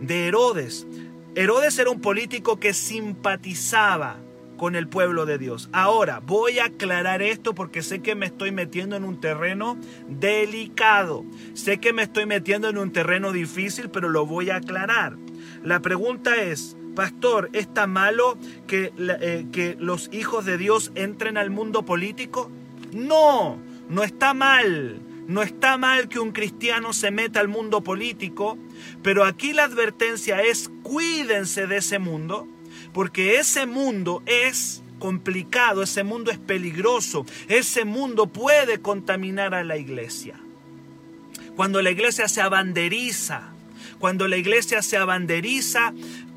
de 0.00 0.26
Herodes. 0.26 0.88
Herodes 1.36 1.78
era 1.78 1.88
un 1.88 2.00
político 2.00 2.58
que 2.58 2.74
simpatizaba 2.74 4.16
con 4.56 4.74
el 4.74 4.88
pueblo 4.88 5.24
de 5.24 5.38
Dios. 5.38 5.70
Ahora, 5.72 6.18
voy 6.18 6.58
a 6.58 6.64
aclarar 6.64 7.22
esto 7.22 7.54
porque 7.54 7.82
sé 7.82 8.02
que 8.02 8.16
me 8.16 8.26
estoy 8.26 8.50
metiendo 8.50 8.96
en 8.96 9.04
un 9.04 9.20
terreno 9.20 9.78
delicado. 10.08 11.24
Sé 11.54 11.78
que 11.78 11.92
me 11.92 12.02
estoy 12.02 12.26
metiendo 12.26 12.68
en 12.68 12.76
un 12.76 12.90
terreno 12.90 13.30
difícil, 13.30 13.88
pero 13.88 14.08
lo 14.08 14.26
voy 14.26 14.50
a 14.50 14.56
aclarar. 14.56 15.16
La 15.62 15.78
pregunta 15.78 16.42
es, 16.42 16.76
Pastor, 16.96 17.50
¿está 17.52 17.86
malo 17.86 18.36
que, 18.66 18.92
eh, 18.98 19.46
que 19.52 19.76
los 19.78 20.10
hijos 20.12 20.44
de 20.44 20.58
Dios 20.58 20.90
entren 20.96 21.36
al 21.36 21.50
mundo 21.50 21.84
político? 21.84 22.50
No, 22.92 23.58
no 23.88 24.02
está 24.02 24.34
mal. 24.34 25.00
No 25.28 25.42
está 25.42 25.78
mal 25.78 26.08
que 26.08 26.18
un 26.18 26.32
cristiano 26.32 26.92
se 26.92 27.10
meta 27.10 27.40
al 27.40 27.48
mundo 27.48 27.82
político, 27.82 28.58
pero 29.02 29.24
aquí 29.24 29.52
la 29.52 29.64
advertencia 29.64 30.42
es 30.42 30.70
cuídense 30.82 31.66
de 31.66 31.78
ese 31.78 31.98
mundo, 31.98 32.48
porque 32.92 33.38
ese 33.38 33.66
mundo 33.66 34.22
es 34.26 34.82
complicado, 34.98 35.82
ese 35.82 36.04
mundo 36.04 36.30
es 36.30 36.38
peligroso, 36.38 37.26
ese 37.48 37.84
mundo 37.84 38.26
puede 38.26 38.80
contaminar 38.80 39.54
a 39.54 39.64
la 39.64 39.76
iglesia. 39.76 40.36
Cuando 41.56 41.82
la 41.82 41.90
iglesia 41.90 42.28
se 42.28 42.40
abanderiza, 42.40 43.52
cuando 43.98 44.26
la 44.26 44.36
iglesia 44.36 44.82
se 44.82 44.96
abanderiza 44.96 45.92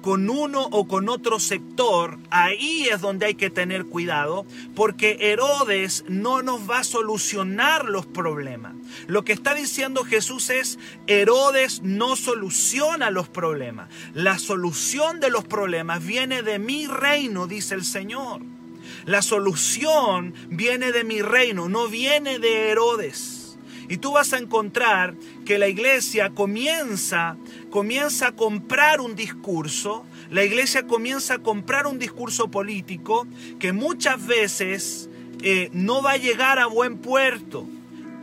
con 0.05 0.29
uno 0.29 0.61
o 0.71 0.87
con 0.87 1.09
otro 1.09 1.39
sector, 1.39 2.19
ahí 2.29 2.87
es 2.91 3.01
donde 3.01 3.25
hay 3.25 3.33
que 3.33 3.49
tener 3.49 3.85
cuidado, 3.85 4.45
porque 4.75 5.17
Herodes 5.19 6.05
no 6.07 6.43
nos 6.43 6.69
va 6.69 6.81
a 6.81 6.83
solucionar 6.83 7.85
los 7.85 8.05
problemas. 8.05 8.75
Lo 9.07 9.25
que 9.25 9.33
está 9.33 9.55
diciendo 9.55 10.03
Jesús 10.03 10.51
es, 10.51 10.77
Herodes 11.07 11.81
no 11.81 12.15
soluciona 12.15 13.09
los 13.09 13.29
problemas. 13.29 13.89
La 14.13 14.37
solución 14.37 15.19
de 15.19 15.31
los 15.31 15.43
problemas 15.43 16.05
viene 16.05 16.43
de 16.43 16.59
mi 16.59 16.85
reino, 16.85 17.47
dice 17.47 17.73
el 17.73 17.83
Señor. 17.83 18.43
La 19.05 19.23
solución 19.23 20.35
viene 20.49 20.91
de 20.91 21.03
mi 21.03 21.23
reino, 21.23 21.67
no 21.67 21.87
viene 21.87 22.37
de 22.37 22.69
Herodes. 22.69 23.34
Y 23.87 23.97
tú 23.97 24.13
vas 24.13 24.33
a 24.33 24.37
encontrar 24.37 25.15
que 25.45 25.57
la 25.57 25.67
iglesia 25.67 26.31
comienza 26.31 27.37
comienza 27.69 28.27
a 28.27 28.31
comprar 28.31 29.01
un 29.01 29.15
discurso, 29.15 30.05
la 30.31 30.45
iglesia 30.45 30.87
comienza 30.87 31.35
a 31.35 31.39
comprar 31.39 31.87
un 31.87 31.99
discurso 31.99 32.49
político 32.49 33.27
que 33.59 33.73
muchas 33.73 34.25
veces 34.25 35.09
eh, 35.41 35.69
no 35.73 36.01
va 36.01 36.11
a 36.11 36.17
llegar 36.17 36.57
a 36.57 36.67
buen 36.67 36.97
puerto. 36.99 37.67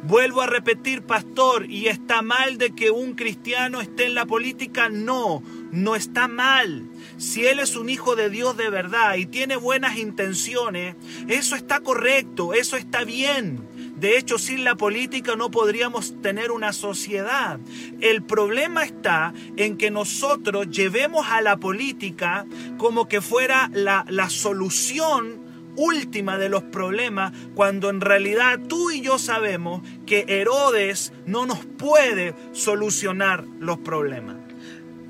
Vuelvo 0.05 0.40
a 0.40 0.46
repetir, 0.46 1.03
pastor, 1.03 1.70
¿y 1.70 1.87
está 1.87 2.22
mal 2.22 2.59
de 2.59 2.70
que 2.70 2.90
un 2.90 3.12
cristiano 3.12 3.81
esté 3.81 4.07
en 4.07 4.16
la 4.16 4.27
política? 4.27 4.88
No, 4.88 5.42
no 5.70 5.94
está 5.94 6.27
mal. 6.27 6.85
Si 7.18 7.46
él 7.46 7.61
es 7.61 7.77
un 7.77 7.88
hijo 7.88 8.16
de 8.16 8.29
Dios 8.29 8.57
de 8.57 8.68
verdad 8.68 9.14
y 9.14 9.27
tiene 9.27 9.55
buenas 9.55 9.98
intenciones, 9.98 10.96
eso 11.29 11.55
está 11.55 11.81
correcto, 11.81 12.53
eso 12.53 12.77
está 12.77 13.05
bien. 13.05 13.61
De 14.03 14.19
hecho, 14.19 14.37
sin 14.37 14.65
la 14.65 14.75
política 14.75 15.37
no 15.37 15.53
podríamos 15.53 16.21
tener 16.23 16.51
una 16.51 16.73
sociedad. 16.73 17.61
El 18.01 18.25
problema 18.25 18.83
está 18.83 19.33
en 19.57 19.79
que 19.79 19.93
nosotros 19.93 20.69
llevemos 20.71 21.29
a 21.31 21.41
la 21.41 21.59
política 21.59 22.45
como 22.79 23.07
que 23.07 23.21
fuera 23.21 23.71
la, 23.73 24.05
la 24.09 24.29
solución 24.29 25.41
última 25.77 26.37
de 26.37 26.49
los 26.49 26.65
problemas, 26.65 27.33
cuando 27.55 27.91
en 27.91 28.01
realidad 28.01 28.59
tú 28.69 28.91
y 28.91 29.03
yo 29.03 29.21
sabemos 29.21 29.83
que 30.05 30.25
Herodes 30.27 31.12
no 31.25 31.47
nos 31.47 31.65
puede 31.65 32.35
solucionar 32.51 33.45
los 33.61 33.79
problemas. 33.79 34.35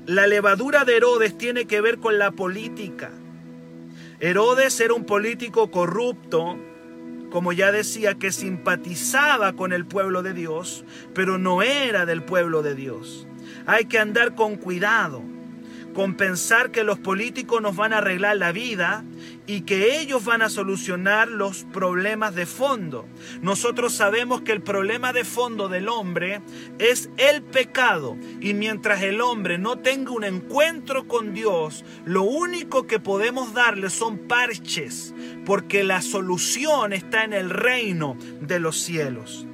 La 0.05 0.27
levadura 0.27 0.85
de 0.85 0.97
Herodes 0.97 1.35
tiene 1.35 1.65
que 1.65 1.81
ver 1.81 1.97
con 1.97 2.19
la 2.19 2.29
política. 2.29 3.09
Herodes 4.19 4.79
era 4.79 4.93
un 4.93 5.05
político 5.05 5.71
corrupto 5.71 6.59
como 7.33 7.51
ya 7.51 7.71
decía, 7.71 8.13
que 8.13 8.31
simpatizaba 8.31 9.53
con 9.53 9.73
el 9.73 9.87
pueblo 9.87 10.21
de 10.21 10.35
Dios, 10.35 10.85
pero 11.15 11.39
no 11.39 11.63
era 11.63 12.05
del 12.05 12.21
pueblo 12.21 12.61
de 12.61 12.75
Dios. 12.75 13.25
Hay 13.65 13.85
que 13.85 13.97
andar 13.97 14.35
con 14.35 14.55
cuidado 14.55 15.23
con 15.93 16.15
pensar 16.15 16.71
que 16.71 16.83
los 16.83 16.99
políticos 16.99 17.61
nos 17.61 17.75
van 17.75 17.93
a 17.93 17.99
arreglar 17.99 18.37
la 18.37 18.51
vida 18.51 19.05
y 19.45 19.61
que 19.61 19.99
ellos 19.99 20.25
van 20.25 20.41
a 20.41 20.49
solucionar 20.49 21.27
los 21.27 21.65
problemas 21.65 22.35
de 22.35 22.45
fondo. 22.45 23.07
Nosotros 23.41 23.93
sabemos 23.93 24.41
que 24.41 24.51
el 24.51 24.61
problema 24.61 25.13
de 25.13 25.23
fondo 25.23 25.69
del 25.69 25.87
hombre 25.87 26.41
es 26.79 27.09
el 27.17 27.43
pecado 27.43 28.17
y 28.41 28.53
mientras 28.53 29.01
el 29.03 29.21
hombre 29.21 29.57
no 29.57 29.77
tenga 29.77 30.11
un 30.11 30.23
encuentro 30.23 31.07
con 31.07 31.33
Dios, 31.33 31.85
lo 32.05 32.23
único 32.23 32.87
que 32.87 32.99
podemos 32.99 33.53
darle 33.53 33.89
son 33.89 34.17
parches, 34.17 35.12
porque 35.45 35.83
la 35.83 36.01
solución 36.01 36.93
está 36.93 37.23
en 37.23 37.33
el 37.33 37.49
reino 37.49 38.17
de 38.41 38.59
los 38.59 38.79
cielos. 38.79 39.45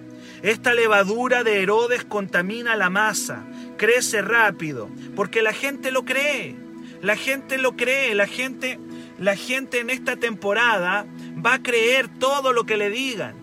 Esta 0.42 0.74
levadura 0.74 1.44
de 1.44 1.62
Herodes 1.62 2.06
contamina 2.06 2.76
la 2.76 2.90
masa, 2.90 3.46
crece 3.78 4.22
rápido, 4.22 4.90
porque 5.16 5.42
la 5.42 5.54
gente 5.54 5.92
lo 5.92 6.06
cree. 6.06 6.56
La 7.02 7.16
gente 7.16 7.58
lo 7.58 7.78
cree, 7.78 8.14
la 8.14 8.28
gente, 8.28 8.78
la 9.18 9.36
gente 9.36 9.80
en 9.80 9.90
esta 9.90 10.18
temporada 10.18 11.06
va 11.46 11.56
a 11.56 11.64
creer 11.64 12.10
todo 12.20 12.52
lo 12.52 12.66
que 12.66 12.78
le 12.78 12.90
digan. 12.90 13.36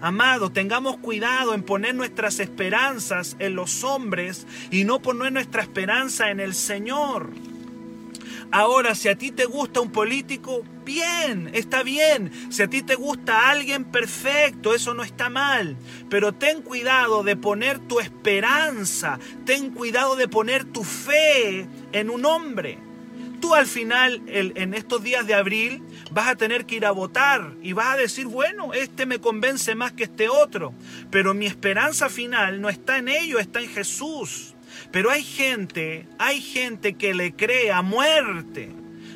Amados, 0.00 0.52
tengamos 0.52 0.98
cuidado 0.98 1.54
en 1.54 1.62
poner 1.62 1.94
nuestras 1.94 2.40
esperanzas 2.40 3.36
en 3.38 3.54
los 3.54 3.84
hombres 3.84 4.46
y 4.70 4.84
no 4.84 5.00
poner 5.00 5.32
nuestra 5.32 5.62
esperanza 5.62 6.30
en 6.30 6.40
el 6.40 6.54
Señor. 6.54 7.30
Ahora, 8.54 8.94
si 8.94 9.08
a 9.08 9.18
ti 9.18 9.32
te 9.32 9.46
gusta 9.46 9.80
un 9.80 9.90
político, 9.90 10.62
bien, 10.84 11.50
está 11.54 11.82
bien. 11.82 12.30
Si 12.50 12.62
a 12.62 12.70
ti 12.70 12.82
te 12.82 12.94
gusta 12.94 13.50
alguien, 13.50 13.82
perfecto, 13.82 14.74
eso 14.74 14.94
no 14.94 15.02
está 15.02 15.28
mal. 15.28 15.76
Pero 16.08 16.32
ten 16.32 16.62
cuidado 16.62 17.24
de 17.24 17.34
poner 17.34 17.80
tu 17.80 17.98
esperanza, 17.98 19.18
ten 19.44 19.72
cuidado 19.72 20.14
de 20.14 20.28
poner 20.28 20.66
tu 20.66 20.84
fe 20.84 21.66
en 21.90 22.10
un 22.10 22.24
hombre. 22.24 22.78
Tú 23.40 23.56
al 23.56 23.66
final, 23.66 24.22
en 24.28 24.72
estos 24.74 25.02
días 25.02 25.26
de 25.26 25.34
abril, 25.34 25.82
vas 26.12 26.28
a 26.28 26.36
tener 26.36 26.64
que 26.64 26.76
ir 26.76 26.86
a 26.86 26.92
votar 26.92 27.54
y 27.60 27.72
vas 27.72 27.94
a 27.94 27.96
decir, 27.96 28.28
bueno, 28.28 28.72
este 28.72 29.04
me 29.04 29.18
convence 29.18 29.74
más 29.74 29.90
que 29.90 30.04
este 30.04 30.28
otro. 30.28 30.72
Pero 31.10 31.34
mi 31.34 31.46
esperanza 31.46 32.08
final 32.08 32.60
no 32.60 32.68
está 32.68 32.98
en 32.98 33.08
ello, 33.08 33.40
está 33.40 33.60
en 33.60 33.68
Jesús. 33.68 34.53
Pero 34.90 35.10
hay 35.10 35.22
gente, 35.22 36.06
hay 36.18 36.40
gente 36.40 36.94
que 36.94 37.14
le 37.14 37.34
cree 37.34 37.72
a 37.72 37.82
muerte 37.82 38.70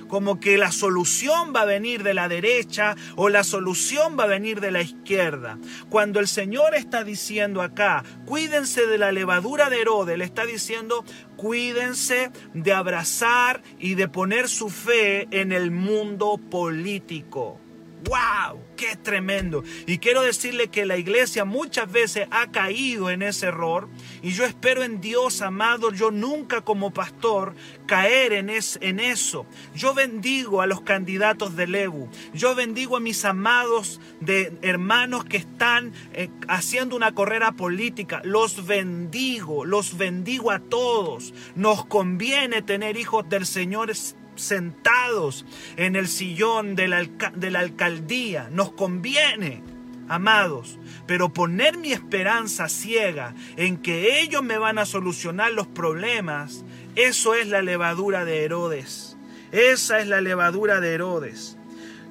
como 0.09 0.41
que 0.41 0.59
la 0.59 0.73
solución 0.73 1.53
va 1.55 1.63
a 1.63 1.67
venir 1.67 2.03
de 2.03 2.15
la 2.15 2.29
derecha 2.29 2.97
o 3.15 3.29
la 3.29 3.45
solución 3.45 4.19
va 4.19 4.25
a 4.25 4.29
venir 4.29 4.61
de 4.61 4.73
la 4.73 4.81
izquierda. 4.81 5.59
Cuando 5.89 6.19
el 6.19 6.27
Señor 6.27 6.75
está 6.75 7.05
diciendo 7.05 7.63
acá, 7.63 8.03
cuídense 8.27 8.87
de 8.87 8.99
la 8.99 9.13
levadura 9.13 9.71
de 9.71 9.81
Herodes, 9.83 10.19
le 10.19 10.25
está 10.25 10.47
diciendo, 10.47 11.05
cuídense 11.37 12.31
de 12.55 12.73
abrazar 12.73 13.63
y 13.79 13.95
de 13.95 14.09
poner 14.09 14.49
su 14.49 14.71
fe 14.71 15.29
en 15.31 15.53
el 15.53 15.71
mundo 15.71 16.39
político. 16.51 17.61
¡Wow! 18.05 18.61
¡Qué 18.77 18.97
tremendo! 18.97 19.65
Y 19.87 19.99
quiero 19.99 20.23
decirle 20.23 20.69
que 20.69 20.87
la 20.87 20.97
iglesia 20.97 21.45
muchas 21.45 21.91
veces 21.91 22.29
ha 22.31 22.51
caído 22.51 23.11
en 23.11 23.23
ese 23.23 23.47
error 23.47 23.89
y 24.23 24.31
yo 24.31 24.45
espero 24.45 24.83
en 24.83 25.01
Dios, 25.01 25.43
amado, 25.43 25.93
yo 25.93 26.11
nunca 26.11 26.61
como 26.61 26.93
pastor 26.93 27.55
caer 27.87 28.33
en, 28.33 28.51
en 28.51 29.01
eso. 29.01 29.47
Yo 29.75 29.95
bendigo 29.95 30.63
a 30.63 30.67
los 30.67 30.83
candidatos 30.83 31.57
de 31.57 31.67
Lebu. 31.67 32.09
Yo 32.35 32.55
bendigo 32.55 32.97
a 32.97 33.01
mis 33.01 33.25
amados 33.25 34.01
de 34.21 34.53
hermanos 34.63 35.25
que 35.25 35.39
están 35.39 35.93
eh, 36.13 36.31
haciendo 36.49 36.97
una 36.97 37.15
carrera 37.15 37.53
política. 37.53 38.21
Los 38.25 38.67
bendigo, 38.67 39.65
los 39.65 39.97
bendigo 39.99 40.51
a 40.51 40.61
todos. 40.61 41.35
Nos 41.57 41.87
conviene 41.87 42.63
tener 42.63 42.97
hijos 42.97 43.29
del 43.29 43.47
Señor 43.47 43.91
sentados 44.39 45.45
en 45.77 45.97
el 45.97 46.09
sillón 46.09 46.75
de 46.75 46.89
la, 46.89 47.59
alcaldía. 47.59 48.49
Nos 48.51 48.73
conviene, 48.73 49.63
amados, 50.09 50.79
pero 51.07 51.33
poner 51.33 51.77
mi 51.77 51.93
esperanza 51.93 52.69
ciega 52.69 53.35
en 53.57 53.77
que 53.77 54.21
ellos 54.21 54.43
me 54.43 54.59
van 54.59 54.79
a 54.79 54.87
solucionar 54.87 55.53
los 55.53 55.67
problemas, 55.67 56.65
eso 56.97 57.35
es 57.35 57.47
la 57.49 57.63
levadura 57.63 58.25
de 58.25 58.45
Herodes. 58.45 59.17
Esa 59.53 60.01
es 60.01 60.07
la 60.07 60.21
levadura 60.21 60.81
de 60.81 60.95
Herodes. 60.95 61.57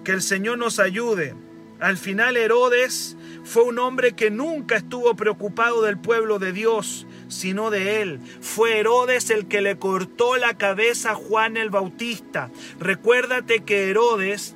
Que 0.03 0.11
el 0.11 0.21
Señor 0.21 0.57
nos 0.57 0.79
ayude. 0.79 1.35
Al 1.79 1.97
final 1.97 2.37
Herodes 2.37 3.17
fue 3.43 3.63
un 3.63 3.79
hombre 3.79 4.13
que 4.13 4.29
nunca 4.29 4.75
estuvo 4.75 5.15
preocupado 5.15 5.81
del 5.81 5.97
pueblo 5.97 6.37
de 6.37 6.51
Dios, 6.51 7.06
sino 7.27 7.69
de 7.69 8.01
él. 8.01 8.19
Fue 8.41 8.79
Herodes 8.79 9.29
el 9.29 9.47
que 9.47 9.61
le 9.61 9.77
cortó 9.77 10.37
la 10.37 10.55
cabeza 10.57 11.11
a 11.11 11.15
Juan 11.15 11.57
el 11.57 11.69
Bautista. 11.69 12.49
Recuérdate 12.79 13.63
que 13.63 13.89
Herodes 13.89 14.55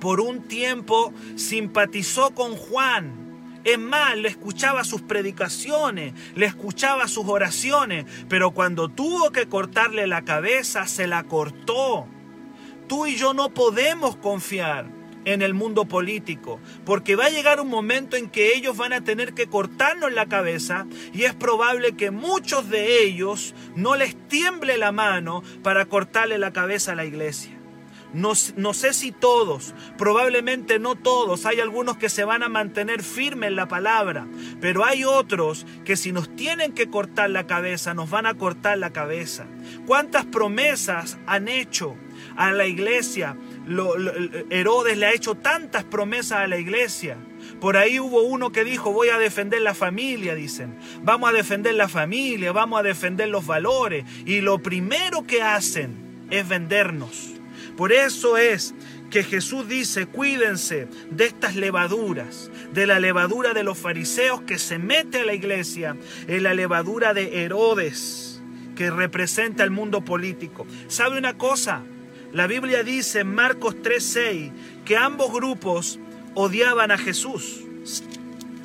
por 0.00 0.20
un 0.20 0.42
tiempo 0.42 1.12
simpatizó 1.36 2.34
con 2.34 2.56
Juan. 2.56 3.26
Es 3.64 3.78
más, 3.78 4.16
le 4.16 4.28
escuchaba 4.28 4.84
sus 4.84 5.02
predicaciones, 5.02 6.14
le 6.36 6.46
escuchaba 6.46 7.08
sus 7.08 7.26
oraciones, 7.26 8.06
pero 8.28 8.52
cuando 8.52 8.88
tuvo 8.88 9.32
que 9.32 9.48
cortarle 9.48 10.06
la 10.06 10.22
cabeza, 10.22 10.86
se 10.86 11.08
la 11.08 11.24
cortó. 11.24 12.06
Tú 12.86 13.06
y 13.06 13.16
yo 13.16 13.34
no 13.34 13.52
podemos 13.52 14.16
confiar 14.16 14.95
en 15.26 15.42
el 15.42 15.52
mundo 15.52 15.84
político, 15.84 16.60
porque 16.86 17.16
va 17.16 17.26
a 17.26 17.30
llegar 17.30 17.60
un 17.60 17.68
momento 17.68 18.16
en 18.16 18.30
que 18.30 18.54
ellos 18.54 18.76
van 18.76 18.94
a 18.94 19.02
tener 19.02 19.34
que 19.34 19.48
cortarnos 19.48 20.12
la 20.12 20.26
cabeza 20.26 20.86
y 21.12 21.24
es 21.24 21.34
probable 21.34 21.96
que 21.96 22.10
muchos 22.10 22.70
de 22.70 23.02
ellos 23.04 23.54
no 23.74 23.96
les 23.96 24.16
tiemble 24.28 24.78
la 24.78 24.92
mano 24.92 25.42
para 25.62 25.84
cortarle 25.86 26.38
la 26.38 26.52
cabeza 26.52 26.92
a 26.92 26.94
la 26.94 27.04
iglesia. 27.04 27.52
No, 28.14 28.32
no, 28.56 28.72
sé 28.72 28.94
si 28.94 29.10
todos, 29.10 29.74
probablemente 29.98 30.78
no 30.78 30.94
todos, 30.94 31.44
hay 31.44 31.58
algunos 31.60 31.96
que 31.96 32.08
se 32.08 32.24
van 32.24 32.44
a 32.44 32.48
mantener 32.48 33.02
firmes 33.02 33.48
en 33.48 33.56
la 33.56 33.66
palabra, 33.66 34.26
pero 34.60 34.84
hay 34.84 35.04
otros 35.04 35.66
que 35.84 35.96
si 35.96 36.12
nos 36.12 36.34
tienen 36.34 36.72
que 36.72 36.88
cortar 36.88 37.30
la 37.30 37.48
cabeza, 37.48 37.94
nos 37.94 38.08
van 38.08 38.26
a 38.26 38.34
cortar 38.34 38.78
la 38.78 38.90
cabeza. 38.90 39.46
¿Cuántas 39.86 40.24
promesas 40.24 41.18
han 41.26 41.48
hecho 41.48 41.96
a 42.36 42.52
la 42.52 42.66
iglesia 42.66 43.36
Herodes 44.50 44.96
le 44.96 45.06
ha 45.06 45.12
hecho 45.12 45.34
tantas 45.34 45.84
promesas 45.84 46.38
a 46.38 46.46
la 46.46 46.58
iglesia. 46.58 47.16
Por 47.60 47.76
ahí 47.76 47.98
hubo 47.98 48.22
uno 48.22 48.52
que 48.52 48.64
dijo, 48.64 48.92
voy 48.92 49.08
a 49.08 49.18
defender 49.18 49.60
la 49.60 49.74
familia, 49.74 50.34
dicen. 50.34 50.76
Vamos 51.02 51.30
a 51.30 51.32
defender 51.32 51.74
la 51.74 51.88
familia, 51.88 52.52
vamos 52.52 52.78
a 52.78 52.82
defender 52.84 53.28
los 53.28 53.46
valores. 53.46 54.04
Y 54.24 54.40
lo 54.40 54.60
primero 54.60 55.26
que 55.26 55.42
hacen 55.42 55.96
es 56.30 56.48
vendernos. 56.48 57.32
Por 57.76 57.92
eso 57.92 58.36
es 58.36 58.74
que 59.10 59.24
Jesús 59.24 59.68
dice, 59.68 60.06
cuídense 60.06 60.88
de 61.10 61.26
estas 61.26 61.56
levaduras, 61.56 62.50
de 62.72 62.86
la 62.86 63.00
levadura 63.00 63.52
de 63.52 63.64
los 63.64 63.78
fariseos 63.78 64.42
que 64.42 64.58
se 64.58 64.78
mete 64.78 65.20
a 65.20 65.24
la 65.24 65.34
iglesia, 65.34 65.96
en 66.26 66.42
la 66.42 66.54
levadura 66.54 67.14
de 67.14 67.44
Herodes, 67.44 68.42
que 68.76 68.90
representa 68.90 69.64
el 69.64 69.70
mundo 69.70 70.04
político. 70.04 70.66
¿Sabe 70.88 71.18
una 71.18 71.36
cosa? 71.36 71.82
La 72.32 72.46
Biblia 72.46 72.82
dice 72.82 73.20
en 73.20 73.34
Marcos 73.34 73.76
3:6 73.82 74.52
que 74.84 74.96
ambos 74.96 75.32
grupos 75.32 75.98
odiaban 76.34 76.90
a 76.90 76.98
Jesús. 76.98 77.62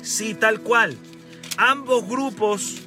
Sí, 0.02 0.34
tal 0.34 0.60
cual. 0.60 0.96
Ambos 1.56 2.06
grupos 2.08 2.82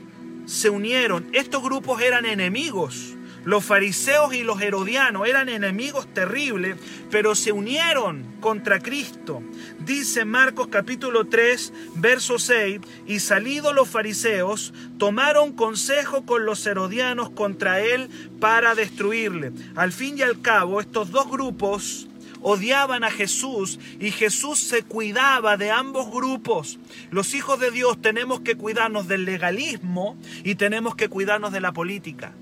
se 0.46 0.70
unieron. 0.70 1.28
Estos 1.34 1.64
grupos 1.64 2.02
eran 2.02 2.26
enemigos. 2.26 3.15
Los 3.46 3.64
fariseos 3.64 4.34
y 4.34 4.44
los 4.44 4.60
herodianos 4.60 5.28
eran 5.28 5.50
enemigos 5.50 6.12
terribles, 6.12 6.78
pero 7.12 7.36
se 7.36 7.52
unieron 7.52 8.26
contra 8.42 8.80
Cristo. 8.80 9.44
Dice 9.80 10.26
Marcos 10.26 10.68
capítulo 10.68 11.26
3, 11.26 11.72
verso 11.96 12.40
6, 12.40 12.82
y 13.06 13.20
salidos 13.20 13.76
los 13.76 13.88
fariseos, 13.88 14.74
tomaron 14.98 15.54
consejo 15.54 16.26
con 16.26 16.46
los 16.46 16.66
herodianos 16.66 17.30
contra 17.30 17.82
él 17.82 18.10
para 18.40 18.74
destruirle. 18.74 19.52
Al 19.76 19.92
fin 19.92 20.18
y 20.18 20.24
al 20.24 20.42
cabo, 20.42 20.82
estos 20.82 21.12
dos 21.12 21.30
grupos 21.30 22.08
odiaban 22.42 23.04
a 23.04 23.12
Jesús 23.12 23.80
y 24.00 24.10
Jesús 24.10 24.60
se 24.60 24.82
cuidaba 24.82 25.56
de 25.56 25.70
ambos 25.70 26.10
grupos. 26.10 26.80
Los 27.12 27.36
hijos 27.36 27.60
de 27.60 27.70
Dios 27.70 28.02
tenemos 28.02 28.40
que 28.40 28.56
cuidarnos 28.56 29.08
del 29.08 29.26
legalismo 29.26 30.18
y 30.44 30.56
tenemos 30.56 30.96
que 30.96 31.10
cuidarnos 31.10 31.52
de 31.52 31.62
la 31.62 31.72
política. 31.72 32.34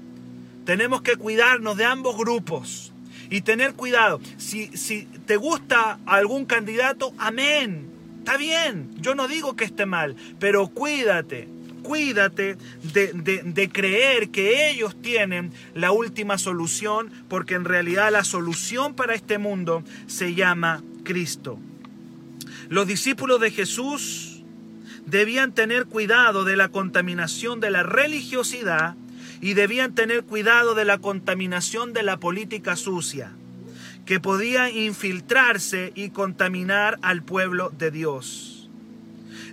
Tenemos 0.65 1.01
que 1.01 1.15
cuidarnos 1.15 1.77
de 1.77 1.85
ambos 1.85 2.17
grupos 2.17 2.93
y 3.29 3.41
tener 3.41 3.73
cuidado. 3.73 4.21
Si, 4.37 4.67
si 4.77 5.05
te 5.25 5.37
gusta 5.37 5.99
algún 6.05 6.45
candidato, 6.45 7.13
amén. 7.17 7.89
Está 8.19 8.37
bien, 8.37 8.89
yo 9.01 9.15
no 9.15 9.27
digo 9.27 9.55
que 9.55 9.65
esté 9.65 9.85
mal, 9.85 10.15
pero 10.39 10.69
cuídate, 10.69 11.49
cuídate 11.81 12.55
de, 12.93 13.11
de, 13.43 13.69
creer 13.69 14.29
que 14.29 14.69
ellos 14.69 14.95
tienen 15.01 15.51
la 15.73 15.91
última 15.91 16.37
solución, 16.37 17.11
porque 17.27 17.55
en 17.55 17.65
realidad 17.65 18.13
la 18.13 18.23
solución 18.23 18.93
para 18.93 19.13
este 19.13 19.39
mundo 19.39 19.83
se 20.07 20.35
llama 20.35 20.81
Cristo. 21.03 21.59
Los 22.69 22.87
discípulos 22.87 23.41
de 23.41 23.51
Jesús 23.51 24.43
debían 25.05 25.53
tener 25.53 25.85
cuidado 25.85 26.45
de 26.45 26.55
la 26.55 26.69
contaminación 26.69 27.59
de 27.59 27.71
la 27.71 27.83
religiosidad 27.83 28.95
y 29.43 29.55
debían 29.55 29.93
tener 29.93 30.23
cuidado 30.23 30.73
de 30.73 30.85
la 30.85 30.99
contaminación 30.99 31.91
de 31.91 32.01
la 32.01 32.15
política 32.15 32.77
sucia, 32.77 33.33
que 34.05 34.21
podía 34.21 34.69
infiltrarse 34.69 35.91
y 35.95 36.11
contaminar 36.11 36.97
al 37.01 37.23
pueblo 37.23 37.69
de 37.69 37.91
Dios. 37.91 38.52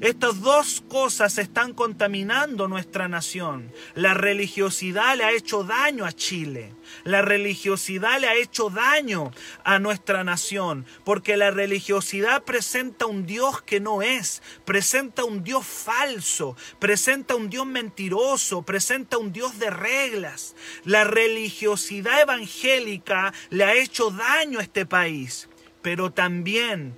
Estas 0.01 0.41
dos 0.41 0.83
cosas 0.89 1.37
están 1.37 1.75
contaminando 1.75 2.69
nuestra 2.69 3.07
nación. 3.07 3.71
La 3.95 4.15
religiosidad 4.15 5.15
le 5.15 5.25
ha 5.25 5.33
hecho 5.33 5.63
daño 5.63 6.07
a 6.07 6.13
Chile. 6.13 6.75
La 7.05 7.21
religiosidad 7.21 8.19
le 8.19 8.27
ha 8.27 8.35
hecho 8.35 8.71
daño 8.71 9.31
a 9.63 9.79
nuestra 9.79 10.25
nación, 10.25 10.87
porque 11.05 11.37
la 11.37 11.51
religiosidad 11.51 12.45
presenta 12.45 13.05
un 13.05 13.27
Dios 13.27 13.61
que 13.61 13.79
no 13.79 14.01
es, 14.01 14.43
presenta 14.65 15.25
un 15.25 15.45
Dios 15.45 15.67
falso, 15.67 16.57
presenta 16.79 17.35
un 17.35 17.51
Dios 17.51 17.67
mentiroso, 17.67 18.63
presenta 18.63 19.19
un 19.19 19.33
Dios 19.33 19.59
de 19.59 19.69
reglas. 19.69 20.57
La 20.85 21.05
religiosidad 21.05 22.23
evangélica 22.23 23.35
le 23.51 23.65
ha 23.65 23.75
hecho 23.75 24.11
daño 24.11 24.61
a 24.61 24.63
este 24.63 24.87
país, 24.87 25.51
pero 25.83 26.11
también 26.11 26.97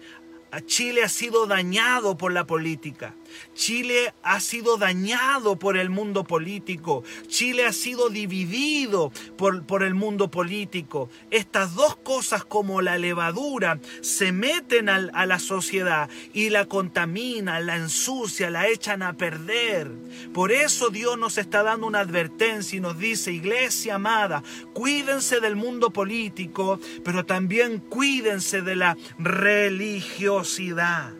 Chile 0.61 1.03
ha 1.03 1.09
sido 1.09 1.47
dañado 1.47 2.17
por 2.17 2.33
la 2.33 2.47
política. 2.47 3.15
Chile 3.55 4.15
ha 4.23 4.41
sido 4.41 4.77
dañado 4.77 5.59
por 5.59 5.77
el 5.77 5.91
mundo 5.91 6.25
político. 6.25 7.05
Chile 7.27 7.67
ha 7.67 7.73
sido 7.73 8.09
dividido 8.09 9.13
por, 9.37 9.65
por, 9.67 9.83
el 9.83 9.95
mundo 9.95 10.31
político. 10.31 11.09
Estas 11.31 11.75
dos 11.75 11.97
cosas 11.97 12.45
como 12.45 12.83
la 12.83 12.99
levadura 12.99 13.81
se 14.01 14.33
meten 14.33 14.89
a 14.89 15.27
la 15.27 15.39
sociedad 15.39 16.09
y 16.33 16.51
la 16.51 16.67
contaminan, 16.67 17.67
la 17.67 17.77
ensucian, 17.77 18.53
la 18.53 18.69
echan 18.69 19.03
a 19.03 19.15
perder. 19.15 19.91
Por 20.33 20.53
eso 20.53 20.91
Dios 20.91 21.19
nos 21.19 21.39
está 21.39 21.63
dando 21.63 21.87
una 21.87 22.01
advertencia 22.01 22.77
y 22.77 22.81
nos 22.81 22.99
dice, 22.99 23.33
iglesia 23.33 23.97
amada, 23.97 24.43
cuídense 24.73 25.41
del 25.41 25.57
mundo 25.57 25.91
político, 25.91 26.81
pero 27.05 27.25
también 27.25 27.79
cuídense 27.79 28.63
de 28.63 28.77
la 28.77 28.97
religiosidad 29.19 31.13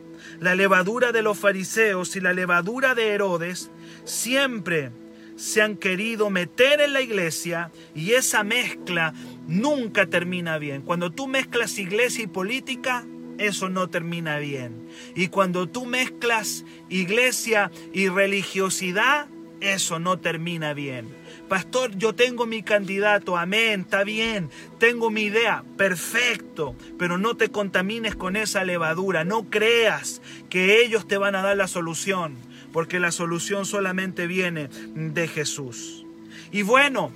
la 0.43 0.57
levadura 0.57 1.13
de 1.13 1.23
los 1.23 1.39
fariseos 1.39 2.17
y 2.17 2.21
la 2.21 2.33
levadura 2.33 2.97
de 2.97 3.11
Herodes 3.11 3.71
siempre 4.05 4.91
se 5.37 5.63
han 5.63 5.77
querido 5.77 6.31
meter 6.31 6.81
en 6.81 6.93
la 6.93 7.01
iglesia 7.01 7.71
y 7.95 8.15
esa 8.15 8.43
mezcla 8.43 9.15
nunca 9.47 10.07
termina 10.07 10.59
bien. 10.59 10.83
Cuando 10.83 11.13
tú 11.13 11.29
mezclas 11.29 11.79
iglesia 11.79 12.25
y 12.25 12.27
política, 12.27 13.07
eso 13.39 13.69
no 13.69 13.89
termina 13.89 14.39
bien. 14.39 14.89
Y 15.15 15.29
cuando 15.29 15.69
tú 15.69 15.87
mezclas 15.87 16.65
iglesia 16.89 17.71
y 17.93 18.09
religiosidad, 18.09 19.29
eso 19.61 20.01
no 20.01 20.19
termina 20.19 20.75
bien. 20.75 21.07
Pastor, 21.49 21.97
yo 21.99 22.15
tengo 22.15 22.47
mi 22.47 22.63
candidato, 22.63 23.37
amén, 23.37 23.83
está 23.83 24.05
bien, 24.05 24.51
tengo 24.79 25.11
mi 25.11 25.25
idea, 25.25 25.65
perfecto, 25.77 26.75
pero 26.99 27.19
no 27.19 27.37
te 27.37 27.51
contamines 27.51 28.15
con 28.17 28.37
esa 28.37 28.65
levadura, 28.65 29.25
no 29.25 29.51
creas 29.51 30.23
que 30.49 30.83
ellos 30.83 31.07
te 31.07 31.19
van 31.19 31.35
a 31.35 31.43
dar 31.43 31.57
la 31.57 31.69
solución, 31.69 32.37
porque 32.73 33.01
la 33.01 33.13
solución 33.13 33.67
solamente 33.67 34.27
viene 34.27 34.69
de 34.95 35.29
Jesús. 35.29 36.07
Y 36.53 36.63
bueno, 36.63 37.13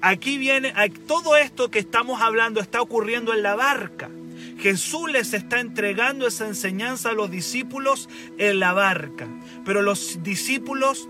aquí 0.00 0.38
viene, 0.38 0.72
todo 1.06 1.36
esto 1.36 1.70
que 1.70 1.78
estamos 1.78 2.20
hablando 2.20 2.60
está 2.60 2.80
ocurriendo 2.82 3.32
en 3.32 3.42
la 3.42 3.54
barca. 3.54 4.10
Jesús 4.58 5.10
les 5.10 5.34
está 5.34 5.60
entregando 5.60 6.26
esa 6.26 6.48
enseñanza 6.48 7.10
a 7.10 7.14
los 7.14 7.30
discípulos 7.30 8.08
en 8.38 8.58
la 8.58 8.72
barca, 8.72 9.28
pero 9.64 9.82
los 9.82 10.20
discípulos 10.22 11.08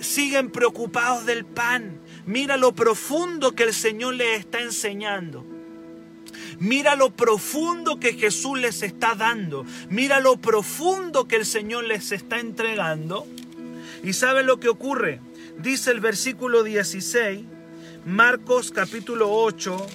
siguen 0.00 0.50
preocupados 0.50 1.26
del 1.26 1.44
pan. 1.44 2.00
Mira 2.26 2.56
lo 2.56 2.74
profundo 2.74 3.54
que 3.54 3.64
el 3.64 3.74
Señor 3.74 4.14
les 4.14 4.40
está 4.40 4.60
enseñando. 4.60 5.44
Mira 6.58 6.96
lo 6.96 7.10
profundo 7.10 7.98
que 7.98 8.14
Jesús 8.14 8.58
les 8.58 8.82
está 8.82 9.14
dando. 9.14 9.64
Mira 9.88 10.20
lo 10.20 10.36
profundo 10.36 11.26
que 11.26 11.36
el 11.36 11.46
Señor 11.46 11.84
les 11.84 12.12
está 12.12 12.38
entregando. 12.38 13.26
¿Y 14.02 14.12
sabe 14.12 14.42
lo 14.42 14.60
que 14.60 14.68
ocurre? 14.68 15.20
Dice 15.58 15.90
el 15.90 16.00
versículo 16.00 16.62
16, 16.62 17.44
Marcos 18.04 18.70
capítulo 18.70 19.30
8, 19.30 19.86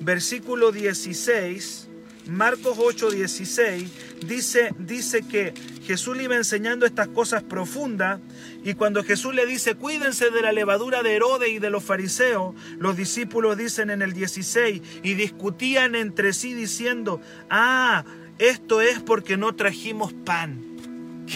versículo 0.00 0.72
16. 0.72 1.81
Marcos 2.26 2.78
8, 2.78 3.10
16 3.10 3.90
dice, 4.26 4.74
dice 4.78 5.22
que 5.22 5.52
Jesús 5.84 6.16
le 6.16 6.24
iba 6.24 6.36
enseñando 6.36 6.86
estas 6.86 7.08
cosas 7.08 7.42
profundas 7.42 8.20
y 8.64 8.74
cuando 8.74 9.02
Jesús 9.02 9.34
le 9.34 9.46
dice, 9.46 9.74
cuídense 9.74 10.30
de 10.30 10.42
la 10.42 10.52
levadura 10.52 11.02
de 11.02 11.14
Herodes 11.16 11.50
y 11.50 11.58
de 11.58 11.70
los 11.70 11.82
fariseos, 11.82 12.54
los 12.78 12.96
discípulos 12.96 13.56
dicen 13.56 13.90
en 13.90 14.02
el 14.02 14.12
16 14.12 14.82
y 15.02 15.14
discutían 15.14 15.94
entre 15.94 16.32
sí 16.32 16.54
diciendo, 16.54 17.20
ah, 17.50 18.04
esto 18.38 18.80
es 18.80 19.00
porque 19.00 19.36
no 19.36 19.54
trajimos 19.54 20.12
pan. 20.12 20.72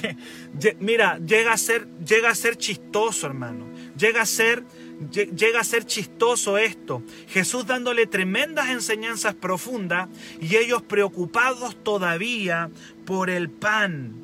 Mira, 0.81 1.18
llega 1.18 1.53
a 1.53 1.57
ser, 1.57 1.87
llega 2.07 2.31
a 2.31 2.35
ser 2.35 2.57
chistoso, 2.57 3.27
hermano. 3.27 3.66
Llega 3.96 4.22
a 4.22 4.27
ser 4.27 4.64
llega 5.11 5.61
a 5.61 5.64
ser 5.64 5.85
chistoso 5.85 6.59
esto. 6.59 7.02
Jesús 7.28 7.66
dándole 7.66 8.06
tremendas 8.06 8.68
enseñanzas 8.68 9.35
profundas 9.35 10.09
y 10.40 10.56
ellos 10.56 10.82
preocupados 10.82 11.76
todavía 11.82 12.70
por 13.04 13.30
el 13.30 13.50
pan. 13.50 14.14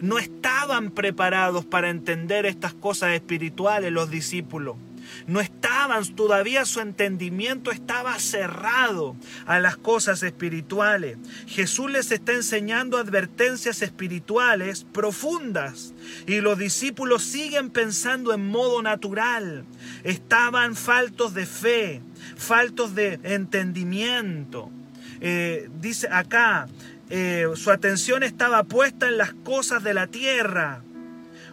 No 0.00 0.18
estaban 0.18 0.90
preparados 0.90 1.64
para 1.64 1.90
entender 1.90 2.44
estas 2.46 2.74
cosas 2.74 3.14
espirituales 3.14 3.92
los 3.92 4.10
discípulos. 4.10 4.76
No 5.26 5.40
estaban, 5.40 6.04
todavía 6.14 6.64
su 6.64 6.80
entendimiento 6.80 7.70
estaba 7.70 8.18
cerrado 8.18 9.16
a 9.46 9.58
las 9.58 9.76
cosas 9.76 10.22
espirituales. 10.22 11.18
Jesús 11.46 11.90
les 11.90 12.10
está 12.12 12.32
enseñando 12.32 12.98
advertencias 12.98 13.82
espirituales 13.82 14.86
profundas 14.92 15.94
y 16.26 16.40
los 16.40 16.58
discípulos 16.58 17.22
siguen 17.22 17.70
pensando 17.70 18.32
en 18.32 18.46
modo 18.46 18.82
natural. 18.82 19.64
Estaban 20.04 20.76
faltos 20.76 21.34
de 21.34 21.46
fe, 21.46 22.02
faltos 22.36 22.94
de 22.94 23.18
entendimiento. 23.22 24.70
Eh, 25.20 25.68
dice 25.80 26.08
acá, 26.10 26.68
eh, 27.08 27.46
su 27.54 27.70
atención 27.70 28.22
estaba 28.22 28.64
puesta 28.64 29.08
en 29.08 29.16
las 29.16 29.32
cosas 29.32 29.82
de 29.82 29.94
la 29.94 30.06
tierra. 30.08 30.82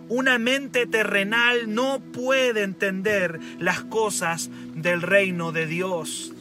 Una 0.09 0.37
mente 0.37 0.85
terrenal 0.85 1.73
no 1.73 1.99
puede 1.99 2.63
entender 2.63 3.39
las 3.59 3.81
cosas 3.81 4.49
del 4.75 5.01
reino 5.01 5.51
de 5.51 5.65
Dios. 5.65 6.33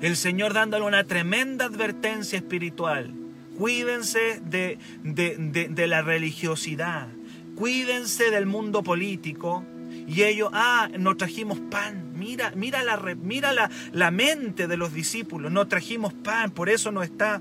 El 0.00 0.16
Señor 0.16 0.54
dándole 0.54 0.84
una 0.84 1.04
tremenda 1.04 1.66
advertencia 1.66 2.36
espiritual. 2.36 3.12
Cuídense 3.56 4.40
de, 4.44 4.78
de, 5.02 5.86
la 5.88 6.02
religiosidad. 6.02 7.08
Cuídense 7.56 8.30
del 8.30 8.46
mundo 8.46 8.82
político. 8.82 9.64
Y 10.06 10.22
ellos, 10.22 10.50
ah, 10.52 10.88
no 10.98 11.16
trajimos 11.16 11.58
pan. 11.58 12.12
Mira, 12.14 12.52
mira, 12.54 12.84
la, 12.84 12.96
mira 13.20 13.52
la, 13.52 13.70
la 13.92 14.10
mente 14.10 14.68
de 14.68 14.76
los 14.76 14.92
discípulos. 14.92 15.50
No 15.50 15.66
trajimos 15.66 16.12
pan, 16.12 16.52
por 16.52 16.68
eso 16.68 16.92
nos 16.92 17.04
está 17.04 17.40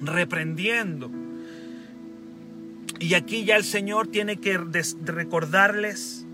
reprendiendo. 0.00 1.10
Y 2.98 3.14
aquí 3.14 3.44
ya 3.44 3.56
el 3.56 3.64
Señor 3.64 4.06
tiene 4.06 4.38
que 4.38 4.58
recordarles 5.04 6.24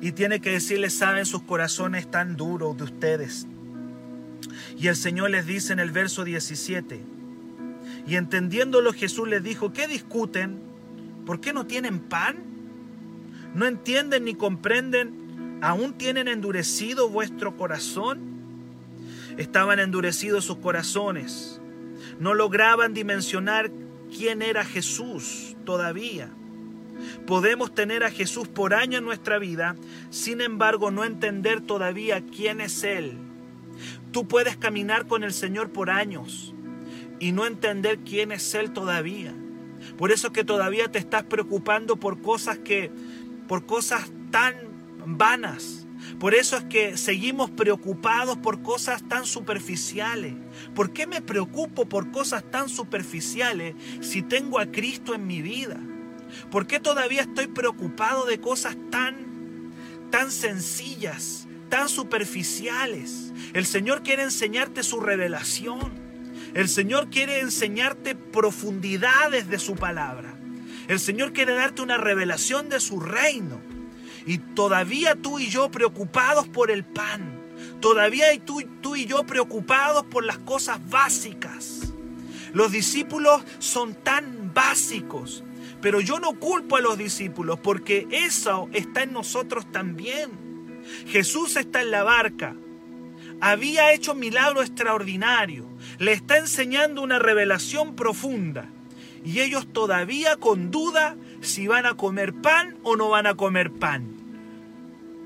y 0.00 0.12
tiene 0.12 0.40
que 0.40 0.50
decirles, 0.50 0.94
saben, 0.94 1.24
sus 1.24 1.42
corazones 1.42 2.10
tan 2.10 2.36
duros 2.36 2.76
de 2.76 2.84
ustedes. 2.84 3.46
Y 4.76 4.88
el 4.88 4.96
Señor 4.96 5.30
les 5.30 5.46
dice 5.46 5.72
en 5.72 5.80
el 5.80 5.90
verso 5.90 6.24
17, 6.24 7.00
y 8.06 8.16
entendiéndolo 8.16 8.92
Jesús 8.92 9.28
les 9.28 9.42
dijo, 9.42 9.72
¿qué 9.72 9.88
discuten? 9.88 10.60
¿Por 11.26 11.40
qué 11.40 11.52
no 11.52 11.66
tienen 11.66 12.00
pan? 12.00 12.36
¿No 13.54 13.66
entienden 13.66 14.24
ni 14.24 14.34
comprenden? 14.34 15.58
¿Aún 15.62 15.94
tienen 15.94 16.28
endurecido 16.28 17.08
vuestro 17.08 17.56
corazón? 17.56 18.20
Estaban 19.36 19.78
endurecidos 19.78 20.44
sus 20.44 20.58
corazones. 20.58 21.60
No 22.20 22.34
lograban 22.34 22.94
dimensionar 22.94 23.70
quién 24.10 24.42
era 24.42 24.64
Jesús 24.64 25.47
todavía. 25.68 26.30
Podemos 27.26 27.74
tener 27.74 28.02
a 28.02 28.10
Jesús 28.10 28.48
por 28.48 28.72
año 28.72 28.96
en 28.96 29.04
nuestra 29.04 29.38
vida, 29.38 29.76
sin 30.08 30.40
embargo 30.40 30.90
no 30.90 31.04
entender 31.04 31.60
todavía 31.60 32.22
quién 32.22 32.62
es 32.62 32.84
Él. 32.84 33.18
Tú 34.10 34.26
puedes 34.26 34.56
caminar 34.56 35.06
con 35.06 35.24
el 35.24 35.34
Señor 35.34 35.68
por 35.68 35.90
años 35.90 36.54
y 37.20 37.32
no 37.32 37.44
entender 37.44 37.98
quién 37.98 38.32
es 38.32 38.54
Él 38.54 38.72
todavía. 38.72 39.34
Por 39.98 40.10
eso 40.10 40.32
que 40.32 40.42
todavía 40.42 40.90
te 40.90 40.98
estás 40.98 41.24
preocupando 41.24 41.96
por 41.96 42.22
cosas 42.22 42.56
que, 42.56 42.90
por 43.46 43.66
cosas 43.66 44.10
tan 44.30 44.54
vanas, 45.04 45.77
por 46.18 46.34
eso 46.34 46.56
es 46.56 46.64
que 46.64 46.96
seguimos 46.96 47.50
preocupados 47.50 48.38
por 48.38 48.62
cosas 48.62 49.06
tan 49.08 49.24
superficiales. 49.24 50.34
¿Por 50.74 50.92
qué 50.92 51.06
me 51.06 51.22
preocupo 51.22 51.88
por 51.88 52.10
cosas 52.10 52.42
tan 52.50 52.68
superficiales 52.68 53.76
si 54.00 54.22
tengo 54.22 54.58
a 54.58 54.66
Cristo 54.66 55.14
en 55.14 55.26
mi 55.28 55.42
vida? 55.42 55.78
¿Por 56.50 56.66
qué 56.66 56.80
todavía 56.80 57.22
estoy 57.22 57.46
preocupado 57.46 58.26
de 58.26 58.40
cosas 58.40 58.76
tan 58.90 59.28
tan 60.10 60.32
sencillas, 60.32 61.46
tan 61.68 61.88
superficiales? 61.88 63.32
El 63.52 63.64
Señor 63.64 64.02
quiere 64.02 64.24
enseñarte 64.24 64.82
su 64.82 64.98
revelación. 64.98 65.92
El 66.54 66.68
Señor 66.68 67.10
quiere 67.10 67.40
enseñarte 67.40 68.16
profundidades 68.16 69.48
de 69.48 69.60
su 69.60 69.76
palabra. 69.76 70.36
El 70.88 70.98
Señor 70.98 71.32
quiere 71.32 71.54
darte 71.54 71.82
una 71.82 71.98
revelación 71.98 72.68
de 72.68 72.80
su 72.80 72.98
reino. 72.98 73.67
Y 74.28 74.36
todavía 74.36 75.14
tú 75.14 75.38
y 75.38 75.48
yo 75.48 75.70
preocupados 75.70 76.46
por 76.48 76.70
el 76.70 76.84
pan. 76.84 77.40
Todavía 77.80 78.26
tú, 78.44 78.62
tú 78.82 78.94
y 78.94 79.06
yo 79.06 79.24
preocupados 79.24 80.04
por 80.04 80.22
las 80.22 80.36
cosas 80.36 80.78
básicas. 80.90 81.94
Los 82.52 82.70
discípulos 82.70 83.42
son 83.58 83.94
tan 83.94 84.52
básicos. 84.52 85.44
Pero 85.80 86.02
yo 86.02 86.20
no 86.20 86.38
culpo 86.38 86.76
a 86.76 86.82
los 86.82 86.98
discípulos 86.98 87.58
porque 87.60 88.06
eso 88.10 88.68
está 88.74 89.04
en 89.04 89.14
nosotros 89.14 89.72
también. 89.72 90.82
Jesús 91.06 91.56
está 91.56 91.80
en 91.80 91.90
la 91.90 92.02
barca. 92.02 92.54
Había 93.40 93.94
hecho 93.94 94.14
milagro 94.14 94.60
extraordinario. 94.60 95.64
Le 95.98 96.12
está 96.12 96.36
enseñando 96.36 97.00
una 97.00 97.18
revelación 97.18 97.96
profunda. 97.96 98.68
Y 99.24 99.40
ellos 99.40 99.72
todavía 99.72 100.36
con 100.36 100.70
duda 100.70 101.16
si 101.40 101.66
van 101.66 101.86
a 101.86 101.94
comer 101.94 102.34
pan 102.34 102.76
o 102.82 102.94
no 102.94 103.08
van 103.08 103.26
a 103.26 103.34
comer 103.34 103.72
pan. 103.72 104.17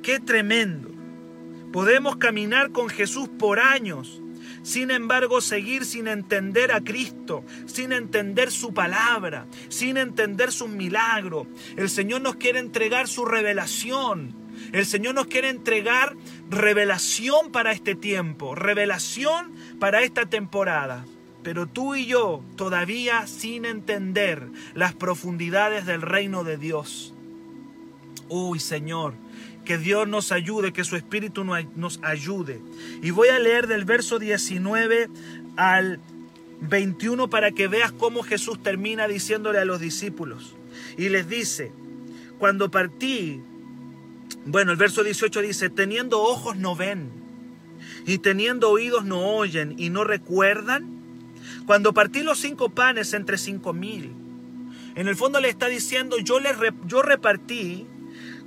Qué 0.02 0.18
tremendo. 0.18 0.90
Podemos 1.72 2.16
caminar 2.16 2.72
con 2.72 2.88
Jesús 2.88 3.28
por 3.38 3.60
años, 3.60 4.20
sin 4.62 4.90
embargo 4.90 5.40
seguir 5.40 5.84
sin 5.84 6.08
entender 6.08 6.72
a 6.72 6.82
Cristo, 6.82 7.44
sin 7.66 7.92
entender 7.92 8.50
su 8.50 8.74
palabra, 8.74 9.46
sin 9.68 9.96
entender 9.96 10.50
sus 10.50 10.68
milagros. 10.68 11.46
El 11.76 11.88
Señor 11.88 12.20
nos 12.20 12.34
quiere 12.34 12.58
entregar 12.58 13.06
su 13.06 13.24
revelación. 13.24 14.34
El 14.72 14.86
Señor 14.86 15.14
nos 15.14 15.28
quiere 15.28 15.48
entregar 15.48 16.16
revelación 16.50 17.52
para 17.52 17.72
este 17.72 17.94
tiempo, 17.94 18.54
revelación 18.54 19.52
para 19.78 20.02
esta 20.02 20.26
temporada. 20.26 21.06
Pero 21.42 21.66
tú 21.66 21.94
y 21.94 22.06
yo 22.06 22.42
todavía 22.56 23.26
sin 23.26 23.64
entender 23.64 24.48
las 24.74 24.94
profundidades 24.94 25.86
del 25.86 26.02
reino 26.02 26.44
de 26.44 26.56
Dios. 26.56 27.14
Uy, 28.28 28.60
Señor, 28.60 29.14
que 29.64 29.78
Dios 29.78 30.08
nos 30.08 30.32
ayude, 30.32 30.72
que 30.72 30.84
su 30.84 30.96
Espíritu 30.96 31.44
nos 31.44 32.00
ayude. 32.02 32.60
Y 33.02 33.10
voy 33.10 33.28
a 33.28 33.38
leer 33.38 33.66
del 33.66 33.84
verso 33.84 34.18
19 34.18 35.08
al 35.56 36.00
21 36.60 37.28
para 37.28 37.52
que 37.52 37.68
veas 37.68 37.92
cómo 37.92 38.22
Jesús 38.22 38.62
termina 38.62 39.08
diciéndole 39.08 39.58
a 39.58 39.64
los 39.64 39.80
discípulos. 39.80 40.54
Y 40.96 41.08
les 41.08 41.28
dice, 41.28 41.72
cuando 42.38 42.70
partí, 42.70 43.40
Bueno, 44.44 44.72
el 44.72 44.78
verso 44.78 45.04
18 45.04 45.40
dice, 45.42 45.70
teniendo 45.70 46.20
ojos 46.20 46.56
no 46.56 46.74
ven, 46.74 47.10
y 48.06 48.18
teniendo 48.18 48.70
oídos 48.70 49.04
no 49.04 49.20
oyen, 49.36 49.74
y 49.78 49.90
no 49.90 50.04
recuerdan. 50.04 51.00
Cuando 51.66 51.92
partí 51.92 52.22
los 52.22 52.38
cinco 52.38 52.70
panes 52.70 53.12
entre 53.12 53.38
cinco 53.38 53.72
mil, 53.72 54.12
en 54.94 55.08
el 55.08 55.16
fondo 55.16 55.40
le 55.40 55.48
está 55.48 55.68
diciendo, 55.68 56.18
yo, 56.18 56.40
le, 56.40 56.50
yo 56.86 57.02
repartí 57.02 57.86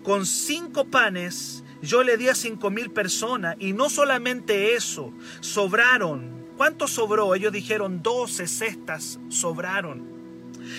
con 0.06 0.28
cinco 0.28 0.86
panes, 0.86 1.64
yo 1.82 2.04
le 2.04 2.16
di 2.16 2.30
a 2.30 2.36
cinco 2.36 2.70
mil 2.70 2.92
personas, 2.92 3.56
y 3.60 3.74
no 3.74 3.90
solamente 3.90 4.76
eso, 4.76 5.12
sobraron. 5.42 6.46
¿Cuánto 6.58 6.88
sobró? 6.88 7.34
Ellos 7.34 7.52
dijeron, 7.52 8.04
doce 8.04 8.48
cestas 8.48 9.20
sobraron. 9.30 10.04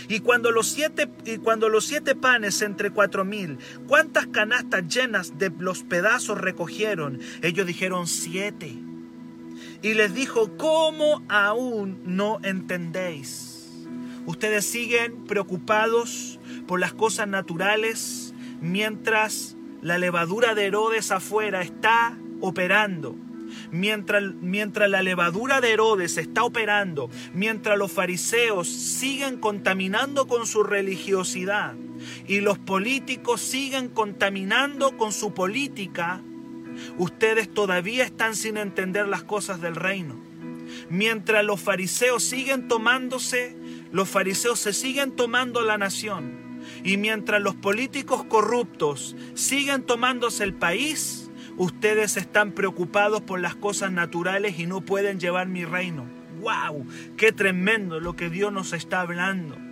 Y 0.09 0.21
cuando 0.21 0.53
los 0.53 0.69
siete, 0.69 1.11
y 1.25 1.39
cuando 1.39 1.69
los 1.69 1.85
siete 1.85 2.15
panes 2.15 2.63
entre 2.63 2.91
cuatro 2.91 3.25
mil, 3.25 3.59
¿cuántas 3.89 4.29
canastas 4.29 4.87
llenas 4.87 5.39
de 5.39 5.51
los 5.59 5.83
pedazos 5.83 6.39
recogieron? 6.39 7.21
Ellos 7.43 7.67
dijeron 7.67 8.07
siete. 8.07 8.77
Y 9.83 9.95
les 9.95 10.15
dijo, 10.15 10.57
¿cómo 10.57 11.23
aún 11.29 12.01
no 12.05 12.39
entendéis? 12.45 13.73
Ustedes 14.25 14.67
siguen 14.67 15.25
preocupados 15.25 16.39
por 16.67 16.79
las 16.81 16.93
cosas 16.93 17.29
naturales 17.29 18.26
mientras 18.61 19.57
la 19.83 19.99
levadura 19.99 20.55
de 20.55 20.67
Herodes 20.67 21.11
afuera 21.11 21.63
está 21.63 22.17
operando 22.41 23.17
mientras, 23.71 24.23
mientras 24.41 24.89
la 24.91 25.03
levadura 25.03 25.61
de 25.61 25.73
Herodes 25.73 26.17
está 26.17 26.45
operando, 26.45 27.11
mientras 27.33 27.79
los 27.79 27.93
fariseos 27.93 28.69
siguen 28.69 29.39
contaminando 29.39 30.27
con 30.27 30.47
su 30.47 30.63
religiosidad 30.63 31.75
y 32.27 32.41
los 32.41 32.59
políticos 32.59 33.41
siguen 33.41 33.89
contaminando 33.89 34.97
con 34.97 35.13
su 35.13 35.35
política, 35.35 36.21
ustedes 36.99 37.53
todavía 37.53 38.05
están 38.05 38.37
sin 38.37 38.57
entender 38.57 39.09
las 39.09 39.23
cosas 39.23 39.61
del 39.61 39.77
reino. 39.77 40.15
Mientras 40.91 41.45
los 41.45 41.61
fariseos 41.61 42.23
siguen 42.23 42.69
tomándose, 42.69 43.57
los 43.93 44.09
fariseos 44.09 44.59
se 44.59 44.73
siguen 44.73 45.13
tomando 45.13 45.63
la 45.63 45.79
nación. 45.79 46.46
Y 46.87 46.97
mientras 46.97 47.43
los 47.43 47.55
políticos 47.55 48.25
corruptos 48.25 49.15
siguen 49.35 49.83
tomándose 49.83 50.45
el 50.45 50.55
país, 50.55 51.27
Ustedes 51.59 52.19
están 52.19 52.53
preocupados 52.53 53.23
por 53.23 53.41
las 53.41 53.55
cosas 53.55 53.91
naturales 53.91 54.59
y 54.59 54.67
no 54.67 54.83
pueden 54.83 55.19
llevar 55.19 55.49
mi 55.49 55.65
reino. 55.65 56.05
¡Wow! 56.41 56.87
¡Qué 57.17 57.33
tremendo 57.33 57.99
lo 57.99 58.15
que 58.15 58.29
Dios 58.29 58.53
nos 58.53 58.75
está 58.75 59.01
hablando! 59.01 59.66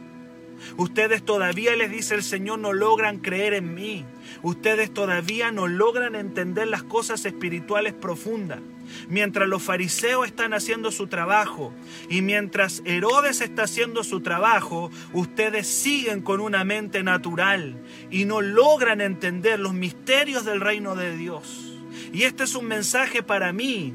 Ustedes 0.77 1.25
todavía 1.25 1.77
les 1.77 1.91
dice 1.91 2.15
el 2.15 2.23
Señor 2.23 2.59
no 2.59 2.73
logran 2.73 3.19
creer 3.19 3.55
en 3.55 3.75
mí. 3.75 4.05
Ustedes 4.43 4.93
todavía 4.93 5.51
no 5.51 5.67
logran 5.67 6.15
entender 6.15 6.69
las 6.69 6.83
cosas 6.83 7.25
espirituales 7.25 7.93
profundas. 7.93 8.61
Mientras 9.09 9.49
los 9.49 9.63
fariseos 9.63 10.27
están 10.27 10.53
haciendo 10.53 10.91
su 10.91 11.07
trabajo 11.07 11.73
y 12.09 12.23
mientras 12.23 12.83
Herodes 12.85 13.41
está 13.41 13.65
haciendo 13.65 14.05
su 14.05 14.21
trabajo, 14.21 14.91
ustedes 15.13 15.67
siguen 15.67 16.21
con 16.21 16.41
una 16.41 16.65
mente 16.65 17.03
natural 17.03 17.77
y 18.11 18.25
no 18.25 18.41
logran 18.41 19.01
entender 19.01 19.59
los 19.59 19.75
misterios 19.75 20.45
del 20.45 20.61
reino 20.61 20.95
de 20.97 21.17
Dios. 21.17 21.73
Y 22.13 22.23
este 22.25 22.45
es 22.45 22.55
un 22.55 22.67
mensaje 22.67 23.23
para 23.23 23.53
mí. 23.53 23.95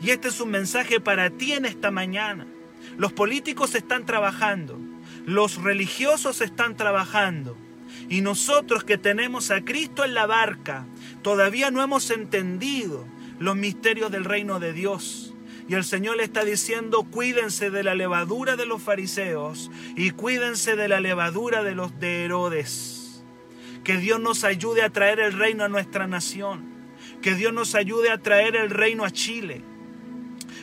Y 0.00 0.10
este 0.10 0.28
es 0.28 0.40
un 0.40 0.50
mensaje 0.50 1.00
para 1.00 1.30
ti 1.30 1.52
en 1.52 1.64
esta 1.64 1.90
mañana. 1.90 2.46
Los 2.96 3.12
políticos 3.12 3.74
están 3.74 4.06
trabajando. 4.06 4.78
Los 5.28 5.62
religiosos 5.62 6.40
están 6.40 6.74
trabajando. 6.74 7.54
Y 8.08 8.22
nosotros 8.22 8.82
que 8.82 8.96
tenemos 8.96 9.50
a 9.50 9.62
Cristo 9.62 10.06
en 10.06 10.14
la 10.14 10.24
barca, 10.24 10.86
todavía 11.20 11.70
no 11.70 11.82
hemos 11.82 12.10
entendido 12.10 13.04
los 13.38 13.54
misterios 13.54 14.10
del 14.10 14.24
reino 14.24 14.58
de 14.58 14.72
Dios. 14.72 15.34
Y 15.68 15.74
el 15.74 15.84
Señor 15.84 16.16
le 16.16 16.24
está 16.24 16.46
diciendo, 16.46 17.04
cuídense 17.04 17.68
de 17.68 17.82
la 17.82 17.94
levadura 17.94 18.56
de 18.56 18.64
los 18.64 18.80
fariseos 18.80 19.70
y 19.96 20.12
cuídense 20.12 20.76
de 20.76 20.88
la 20.88 20.98
levadura 20.98 21.62
de 21.62 21.74
los 21.74 22.00
de 22.00 22.24
Herodes. 22.24 23.22
Que 23.84 23.98
Dios 23.98 24.20
nos 24.20 24.44
ayude 24.44 24.80
a 24.80 24.88
traer 24.88 25.20
el 25.20 25.34
reino 25.34 25.62
a 25.62 25.68
nuestra 25.68 26.06
nación. 26.06 26.64
Que 27.20 27.34
Dios 27.34 27.52
nos 27.52 27.74
ayude 27.74 28.10
a 28.10 28.16
traer 28.16 28.56
el 28.56 28.70
reino 28.70 29.04
a 29.04 29.10
Chile. 29.10 29.60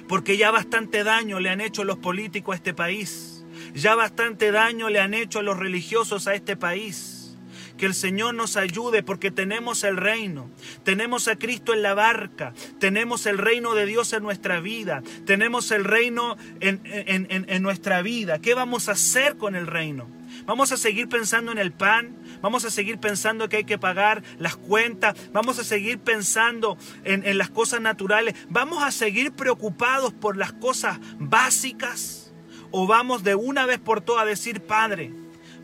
Porque 0.08 0.38
ya 0.38 0.50
bastante 0.50 1.04
daño 1.04 1.40
le 1.40 1.52
han 1.52 1.62
hecho 1.62 1.84
los 1.84 2.00
políticos 2.00 2.54
a 2.54 2.56
este 2.56 2.74
país. 2.74 3.35
Ya 3.76 3.94
bastante 3.94 4.52
daño 4.52 4.90
le 4.90 5.02
han 5.02 5.14
hecho 5.14 5.40
a 5.40 5.44
los 5.44 5.60
religiosos 5.60 6.28
a 6.28 6.34
este 6.34 6.56
país. 6.56 7.38
Que 7.78 7.86
el 7.86 7.94
Señor 7.94 8.34
nos 8.34 8.56
ayude 8.56 9.04
porque 9.04 9.32
tenemos 9.32 9.84
el 9.84 9.98
reino, 9.98 10.50
tenemos 10.86 11.28
a 11.28 11.36
Cristo 11.36 11.74
en 11.74 11.82
la 11.82 11.94
barca, 11.94 12.54
tenemos 12.80 13.26
el 13.26 13.38
reino 13.38 13.76
de 13.76 13.86
Dios 13.86 14.14
en 14.14 14.24
nuestra 14.24 14.62
vida, 14.62 15.04
tenemos 15.26 15.72
el 15.72 15.84
reino 15.84 16.38
en, 16.62 16.80
en, 16.86 17.64
nuestra 17.64 18.02
vida. 18.02 18.40
¿Qué 18.40 18.54
vamos 18.54 18.88
a 18.88 18.94
hacer 18.94 19.36
con 19.36 19.58
el 19.58 19.68
reino? 19.68 20.08
¿Vamos 20.46 20.72
a 20.72 20.78
seguir 20.78 21.10
pensando 21.10 21.52
en 21.52 21.58
el 21.58 21.74
pan? 21.74 22.16
Vamos 22.42 22.64
a 22.64 22.70
seguir 22.72 22.98
pensando 22.98 23.50
que 23.50 23.58
hay 23.58 23.66
que 23.66 23.78
pagar 23.78 24.24
las 24.40 24.56
cuentas. 24.56 25.16
Vamos 25.34 25.60
a 25.60 25.66
seguir 25.66 26.00
pensando 26.00 26.78
en, 27.04 27.38
las 27.38 27.50
cosas 27.50 27.82
naturales. 27.82 28.36
Vamos 28.48 28.84
a 28.84 28.92
seguir 28.92 29.34
preocupados 29.34 30.14
por 30.14 30.38
las 30.38 30.54
cosas 30.54 30.98
básicas. 31.20 32.25
O 32.78 32.88
vamos 32.88 33.24
de 33.24 33.36
una 33.36 33.66
vez 33.66 33.80
por 33.80 34.02
todas 34.02 34.24
a 34.24 34.26
decir, 34.26 34.60
Padre, 34.60 35.14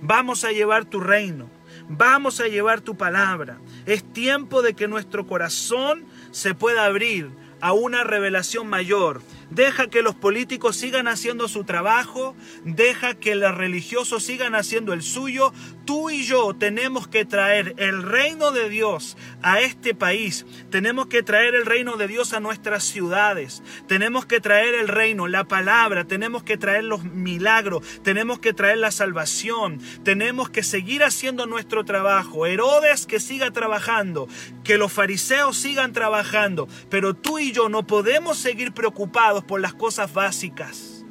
vamos 0.01 0.45
a 0.45 0.53
llevar 0.53 0.85
tu 0.85 1.01
reino. 1.01 1.49
Vamos 1.89 2.39
a 2.39 2.47
llevar 2.47 2.79
tu 2.79 2.95
palabra. 2.95 3.57
Es 3.85 4.01
tiempo 4.13 4.61
de 4.61 4.75
que 4.75 4.87
nuestro 4.87 5.27
corazón 5.27 6.05
se 6.31 6.55
pueda 6.55 6.85
abrir 6.85 7.29
a 7.59 7.73
una 7.73 8.05
revelación 8.05 8.69
mayor 8.69 9.21
deja 9.51 9.87
que 9.87 10.01
los 10.01 10.15
políticos 10.15 10.77
sigan 10.77 11.07
haciendo 11.07 11.47
su 11.47 11.63
trabajo, 11.63 12.35
deja 12.63 13.13
que 13.13 13.35
los 13.35 13.55
religiosos 13.55 14.23
sigan 14.23 14.55
haciendo 14.55 14.93
el 14.93 15.03
suyo. 15.03 15.53
Tú 15.85 16.09
y 16.09 16.23
yo 16.23 16.55
tenemos 16.55 17.07
que 17.07 17.25
traer 17.25 17.75
el 17.77 18.01
reino 18.01 18.51
de 18.51 18.69
Dios 18.69 19.17
a 19.41 19.61
este 19.61 19.93
país, 19.93 20.45
tenemos 20.69 21.07
que 21.07 21.21
traer 21.21 21.53
el 21.53 21.65
reino 21.65 21.97
de 21.97 22.07
Dios 22.07 22.33
a 22.33 22.39
nuestras 22.39 22.83
ciudades, 22.83 23.61
tenemos 23.87 24.25
que 24.25 24.39
traer 24.39 24.73
el 24.75 24.87
reino, 24.87 25.27
la 25.27 25.43
palabra, 25.43 26.05
tenemos 26.05 26.43
que 26.43 26.57
traer 26.57 26.85
los 26.85 27.03
milagros, 27.03 27.85
tenemos 28.03 28.39
que 28.39 28.53
traer 28.53 28.77
la 28.77 28.91
salvación, 28.91 29.81
tenemos 30.03 30.49
que 30.49 30.63
seguir 30.63 31.03
haciendo 31.03 31.45
nuestro 31.45 31.83
trabajo. 31.83 32.45
Herodes 32.45 33.05
que 33.05 33.19
siga 33.19 33.51
trabajando, 33.51 34.29
que 34.63 34.77
los 34.77 34.93
fariseos 34.93 35.57
sigan 35.57 35.91
trabajando, 35.91 36.67
pero 36.89 37.15
tú 37.15 37.39
y 37.39 37.51
yo 37.51 37.67
no 37.67 37.85
podemos 37.85 38.37
seguir 38.37 38.71
preocupados 38.71 39.40
por 39.43 39.61
las 39.61 39.73
cosas 39.73 40.13
básicas. 40.13 41.05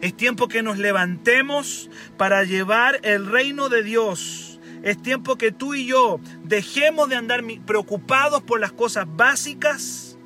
Es 0.00 0.16
tiempo 0.16 0.48
que 0.48 0.62
nos 0.62 0.78
levantemos 0.78 1.90
para 2.16 2.44
llevar 2.44 3.00
el 3.02 3.26
reino 3.26 3.68
de 3.68 3.82
Dios. 3.82 4.58
Es 4.82 5.00
tiempo 5.02 5.36
que 5.36 5.52
tú 5.52 5.74
y 5.74 5.86
yo 5.86 6.20
dejemos 6.42 7.08
de 7.10 7.16
andar 7.16 7.42
preocupados 7.66 8.42
por 8.42 8.60
las 8.60 8.72
cosas 8.72 9.06
básicas 9.08 10.18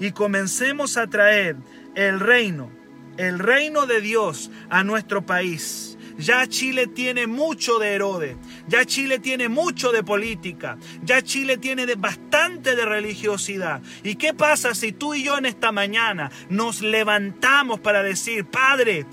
y 0.00 0.12
comencemos 0.12 0.96
a 0.96 1.08
traer 1.08 1.56
el 1.94 2.20
reino, 2.20 2.70
el 3.18 3.38
reino 3.38 3.86
de 3.86 4.00
Dios 4.00 4.50
a 4.70 4.82
nuestro 4.82 5.26
país. 5.26 5.98
Ya 6.16 6.46
Chile 6.46 6.86
tiene 6.86 7.26
mucho 7.26 7.78
de 7.78 7.94
Herodes, 7.94 8.36
ya 8.68 8.84
Chile 8.84 9.18
tiene 9.18 9.48
mucho 9.48 9.92
de 9.92 10.02
política, 10.02 10.78
ya 11.02 11.22
Chile 11.22 11.56
tiene 11.56 11.86
de 11.86 11.96
bastante 11.96 12.76
de 12.76 12.84
religiosidad. 12.84 13.80
¿Y 14.02 14.16
qué 14.16 14.34
pasa 14.34 14.74
si 14.74 14.92
tú 14.92 15.14
y 15.14 15.24
yo 15.24 15.38
en 15.38 15.46
esta 15.46 15.72
mañana 15.72 16.30
nos 16.48 16.82
levantamos 16.82 17.80
para 17.80 18.02
decir, 18.02 18.44
Padre, 18.44 19.06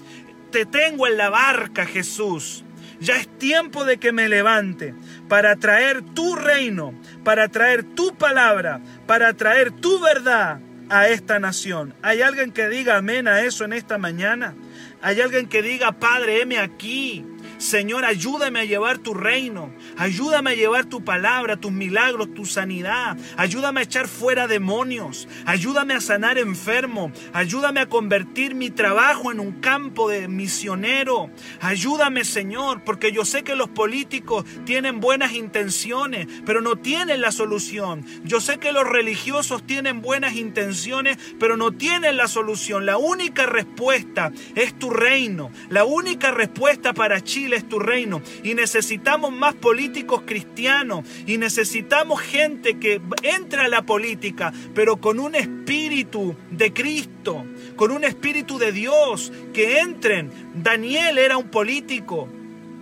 te 0.51 0.65
tengo 0.65 1.07
en 1.07 1.17
la 1.17 1.29
barca 1.29 1.85
Jesús? 1.85 2.63
Ya 2.99 3.17
es 3.17 3.27
tiempo 3.37 3.83
de 3.83 3.97
que 3.97 4.11
me 4.11 4.29
levante 4.29 4.93
para 5.27 5.55
traer 5.57 6.01
tu 6.01 6.35
reino, 6.35 6.93
para 7.23 7.49
traer 7.49 7.83
tu 7.83 8.15
palabra, 8.15 8.81
para 9.05 9.33
traer 9.33 9.71
tu 9.71 9.99
verdad 9.99 10.59
a 10.89 11.09
esta 11.09 11.39
nación. 11.39 11.93
¿Hay 12.01 12.21
alguien 12.21 12.51
que 12.51 12.69
diga 12.69 12.97
amén 12.97 13.27
a 13.27 13.41
eso 13.41 13.65
en 13.65 13.73
esta 13.73 13.97
mañana? 13.97 14.55
Hay 15.01 15.19
alguien 15.19 15.47
que 15.47 15.61
diga, 15.61 15.91
Padre, 15.93 16.41
heme 16.41 16.57
aquí. 16.57 17.25
Señor, 17.65 18.03
ayúdame 18.05 18.59
a 18.59 18.65
llevar 18.65 18.97
tu 18.97 19.13
reino. 19.13 19.71
Ayúdame 19.97 20.51
a 20.51 20.55
llevar 20.55 20.85
tu 20.85 21.03
palabra, 21.03 21.57
tus 21.57 21.71
milagros, 21.71 22.33
tu 22.33 22.45
sanidad. 22.45 23.17
Ayúdame 23.37 23.79
a 23.79 23.83
echar 23.83 24.07
fuera 24.07 24.47
demonios. 24.47 25.27
Ayúdame 25.45 25.93
a 25.93 26.01
sanar 26.01 26.37
enfermo. 26.37 27.11
Ayúdame 27.31 27.79
a 27.79 27.89
convertir 27.89 28.55
mi 28.55 28.69
trabajo 28.69 29.31
en 29.31 29.39
un 29.39 29.61
campo 29.61 30.09
de 30.09 30.27
misionero. 30.27 31.29
Ayúdame, 31.61 32.25
Señor, 32.25 32.83
porque 32.83 33.13
yo 33.13 33.23
sé 33.23 33.43
que 33.43 33.55
los 33.55 33.69
políticos 33.69 34.45
tienen 34.65 34.99
buenas 34.99 35.33
intenciones, 35.33 36.27
pero 36.45 36.61
no 36.61 36.75
tienen 36.75 37.21
la 37.21 37.31
solución. 37.31 38.05
Yo 38.25 38.41
sé 38.41 38.57
que 38.57 38.73
los 38.73 38.85
religiosos 38.85 39.65
tienen 39.65 40.01
buenas 40.01 40.35
intenciones, 40.35 41.17
pero 41.39 41.55
no 41.55 41.71
tienen 41.71 42.17
la 42.17 42.27
solución. 42.27 42.85
La 42.85 42.97
única 42.97 43.45
respuesta 43.45 44.31
es 44.55 44.65
es 44.65 44.77
tu 44.79 44.89
reino. 44.89 45.51
La 45.69 45.85
única 45.85 46.31
respuesta 46.31 46.93
para 46.93 47.21
Chile 47.21 47.54
es 47.55 47.67
tu 47.67 47.79
reino. 47.79 48.21
Y 48.43 48.53
necesitamos 48.53 49.31
más 49.31 49.55
políticos 49.55 50.23
cristianos. 50.25 51.05
Y 51.25 51.37
necesitamos 51.37 52.21
gente 52.21 52.77
que 52.77 53.01
entre 53.23 53.61
a 53.61 53.67
la 53.67 53.83
política, 53.83 54.53
pero 54.73 54.97
con 54.97 55.19
un 55.19 55.35
espíritu 55.35 56.35
de 56.51 56.73
Cristo, 56.73 57.45
con 57.75 57.91
un 57.91 58.03
espíritu 58.03 58.57
de 58.57 58.71
Dios, 58.71 59.31
que 59.53 59.79
entren. 59.79 60.31
Daniel 60.55 61.17
era 61.17 61.37
un 61.37 61.49
político. 61.49 62.29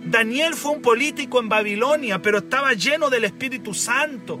Daniel 0.04 0.54
fue 0.54 0.72
un 0.72 0.82
político 0.82 1.40
en 1.40 1.48
Babilonia, 1.48 2.20
pero 2.20 2.38
estaba 2.38 2.74
lleno 2.74 3.08
del 3.08 3.24
Espíritu 3.24 3.72
Santo. 3.72 4.40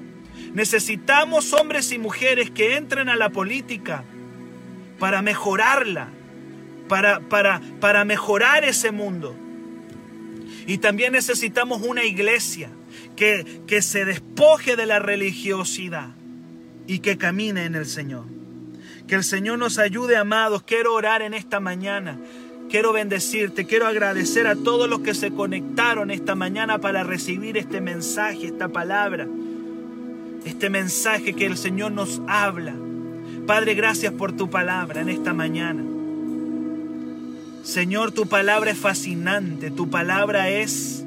Necesitamos 0.52 1.52
hombres 1.52 1.90
y 1.92 1.98
mujeres 1.98 2.50
que 2.50 2.76
entren 2.76 3.08
a 3.08 3.16
la 3.16 3.30
política 3.30 4.04
para 4.98 5.22
mejorarla, 5.22 6.08
para, 6.88 7.20
para, 7.20 7.60
para 7.80 8.04
mejorar 8.04 8.64
ese 8.64 8.90
mundo. 8.90 9.34
Y 10.66 10.78
también 10.78 11.12
necesitamos 11.12 11.82
una 11.82 12.04
iglesia 12.04 12.70
que, 13.16 13.62
que 13.66 13.82
se 13.82 14.04
despoje 14.04 14.76
de 14.76 14.86
la 14.86 14.98
religiosidad 14.98 16.10
y 16.86 17.00
que 17.00 17.18
camine 17.18 17.64
en 17.64 17.74
el 17.74 17.86
Señor. 17.86 18.24
Que 19.06 19.16
el 19.16 19.24
Señor 19.24 19.58
nos 19.58 19.78
ayude, 19.78 20.16
amados. 20.16 20.62
Quiero 20.62 20.94
orar 20.94 21.22
en 21.22 21.34
esta 21.34 21.60
mañana. 21.60 22.18
Quiero 22.70 22.92
bendecirte, 22.92 23.66
quiero 23.66 23.86
agradecer 23.86 24.46
a 24.46 24.56
todos 24.56 24.88
los 24.88 25.00
que 25.00 25.14
se 25.14 25.30
conectaron 25.30 26.10
esta 26.10 26.34
mañana 26.34 26.80
para 26.80 27.04
recibir 27.04 27.58
este 27.58 27.80
mensaje, 27.80 28.46
esta 28.46 28.68
palabra 28.68 29.28
este 30.44 30.70
mensaje 30.70 31.34
que 31.34 31.46
el 31.46 31.56
Señor 31.56 31.92
nos 31.92 32.20
habla. 32.28 32.74
Padre, 33.46 33.74
gracias 33.74 34.12
por 34.12 34.32
tu 34.32 34.50
palabra 34.50 35.00
en 35.00 35.08
esta 35.08 35.32
mañana. 35.32 35.82
Señor, 37.64 38.12
tu 38.12 38.26
palabra 38.26 38.70
es 38.70 38.78
fascinante, 38.78 39.70
tu 39.70 39.88
palabra 39.88 40.50
es 40.50 41.04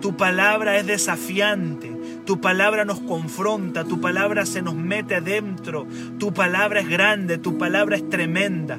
tu 0.00 0.16
palabra 0.16 0.76
es 0.76 0.86
desafiante, 0.86 1.90
tu 2.26 2.40
palabra 2.40 2.84
nos 2.84 3.00
confronta, 3.00 3.84
tu 3.84 4.02
palabra 4.02 4.44
se 4.44 4.60
nos 4.60 4.74
mete 4.74 5.14
adentro, 5.14 5.86
tu 6.18 6.32
palabra 6.32 6.80
es 6.80 6.88
grande, 6.88 7.38
tu 7.38 7.56
palabra 7.56 7.96
es 7.96 8.08
tremenda. 8.08 8.78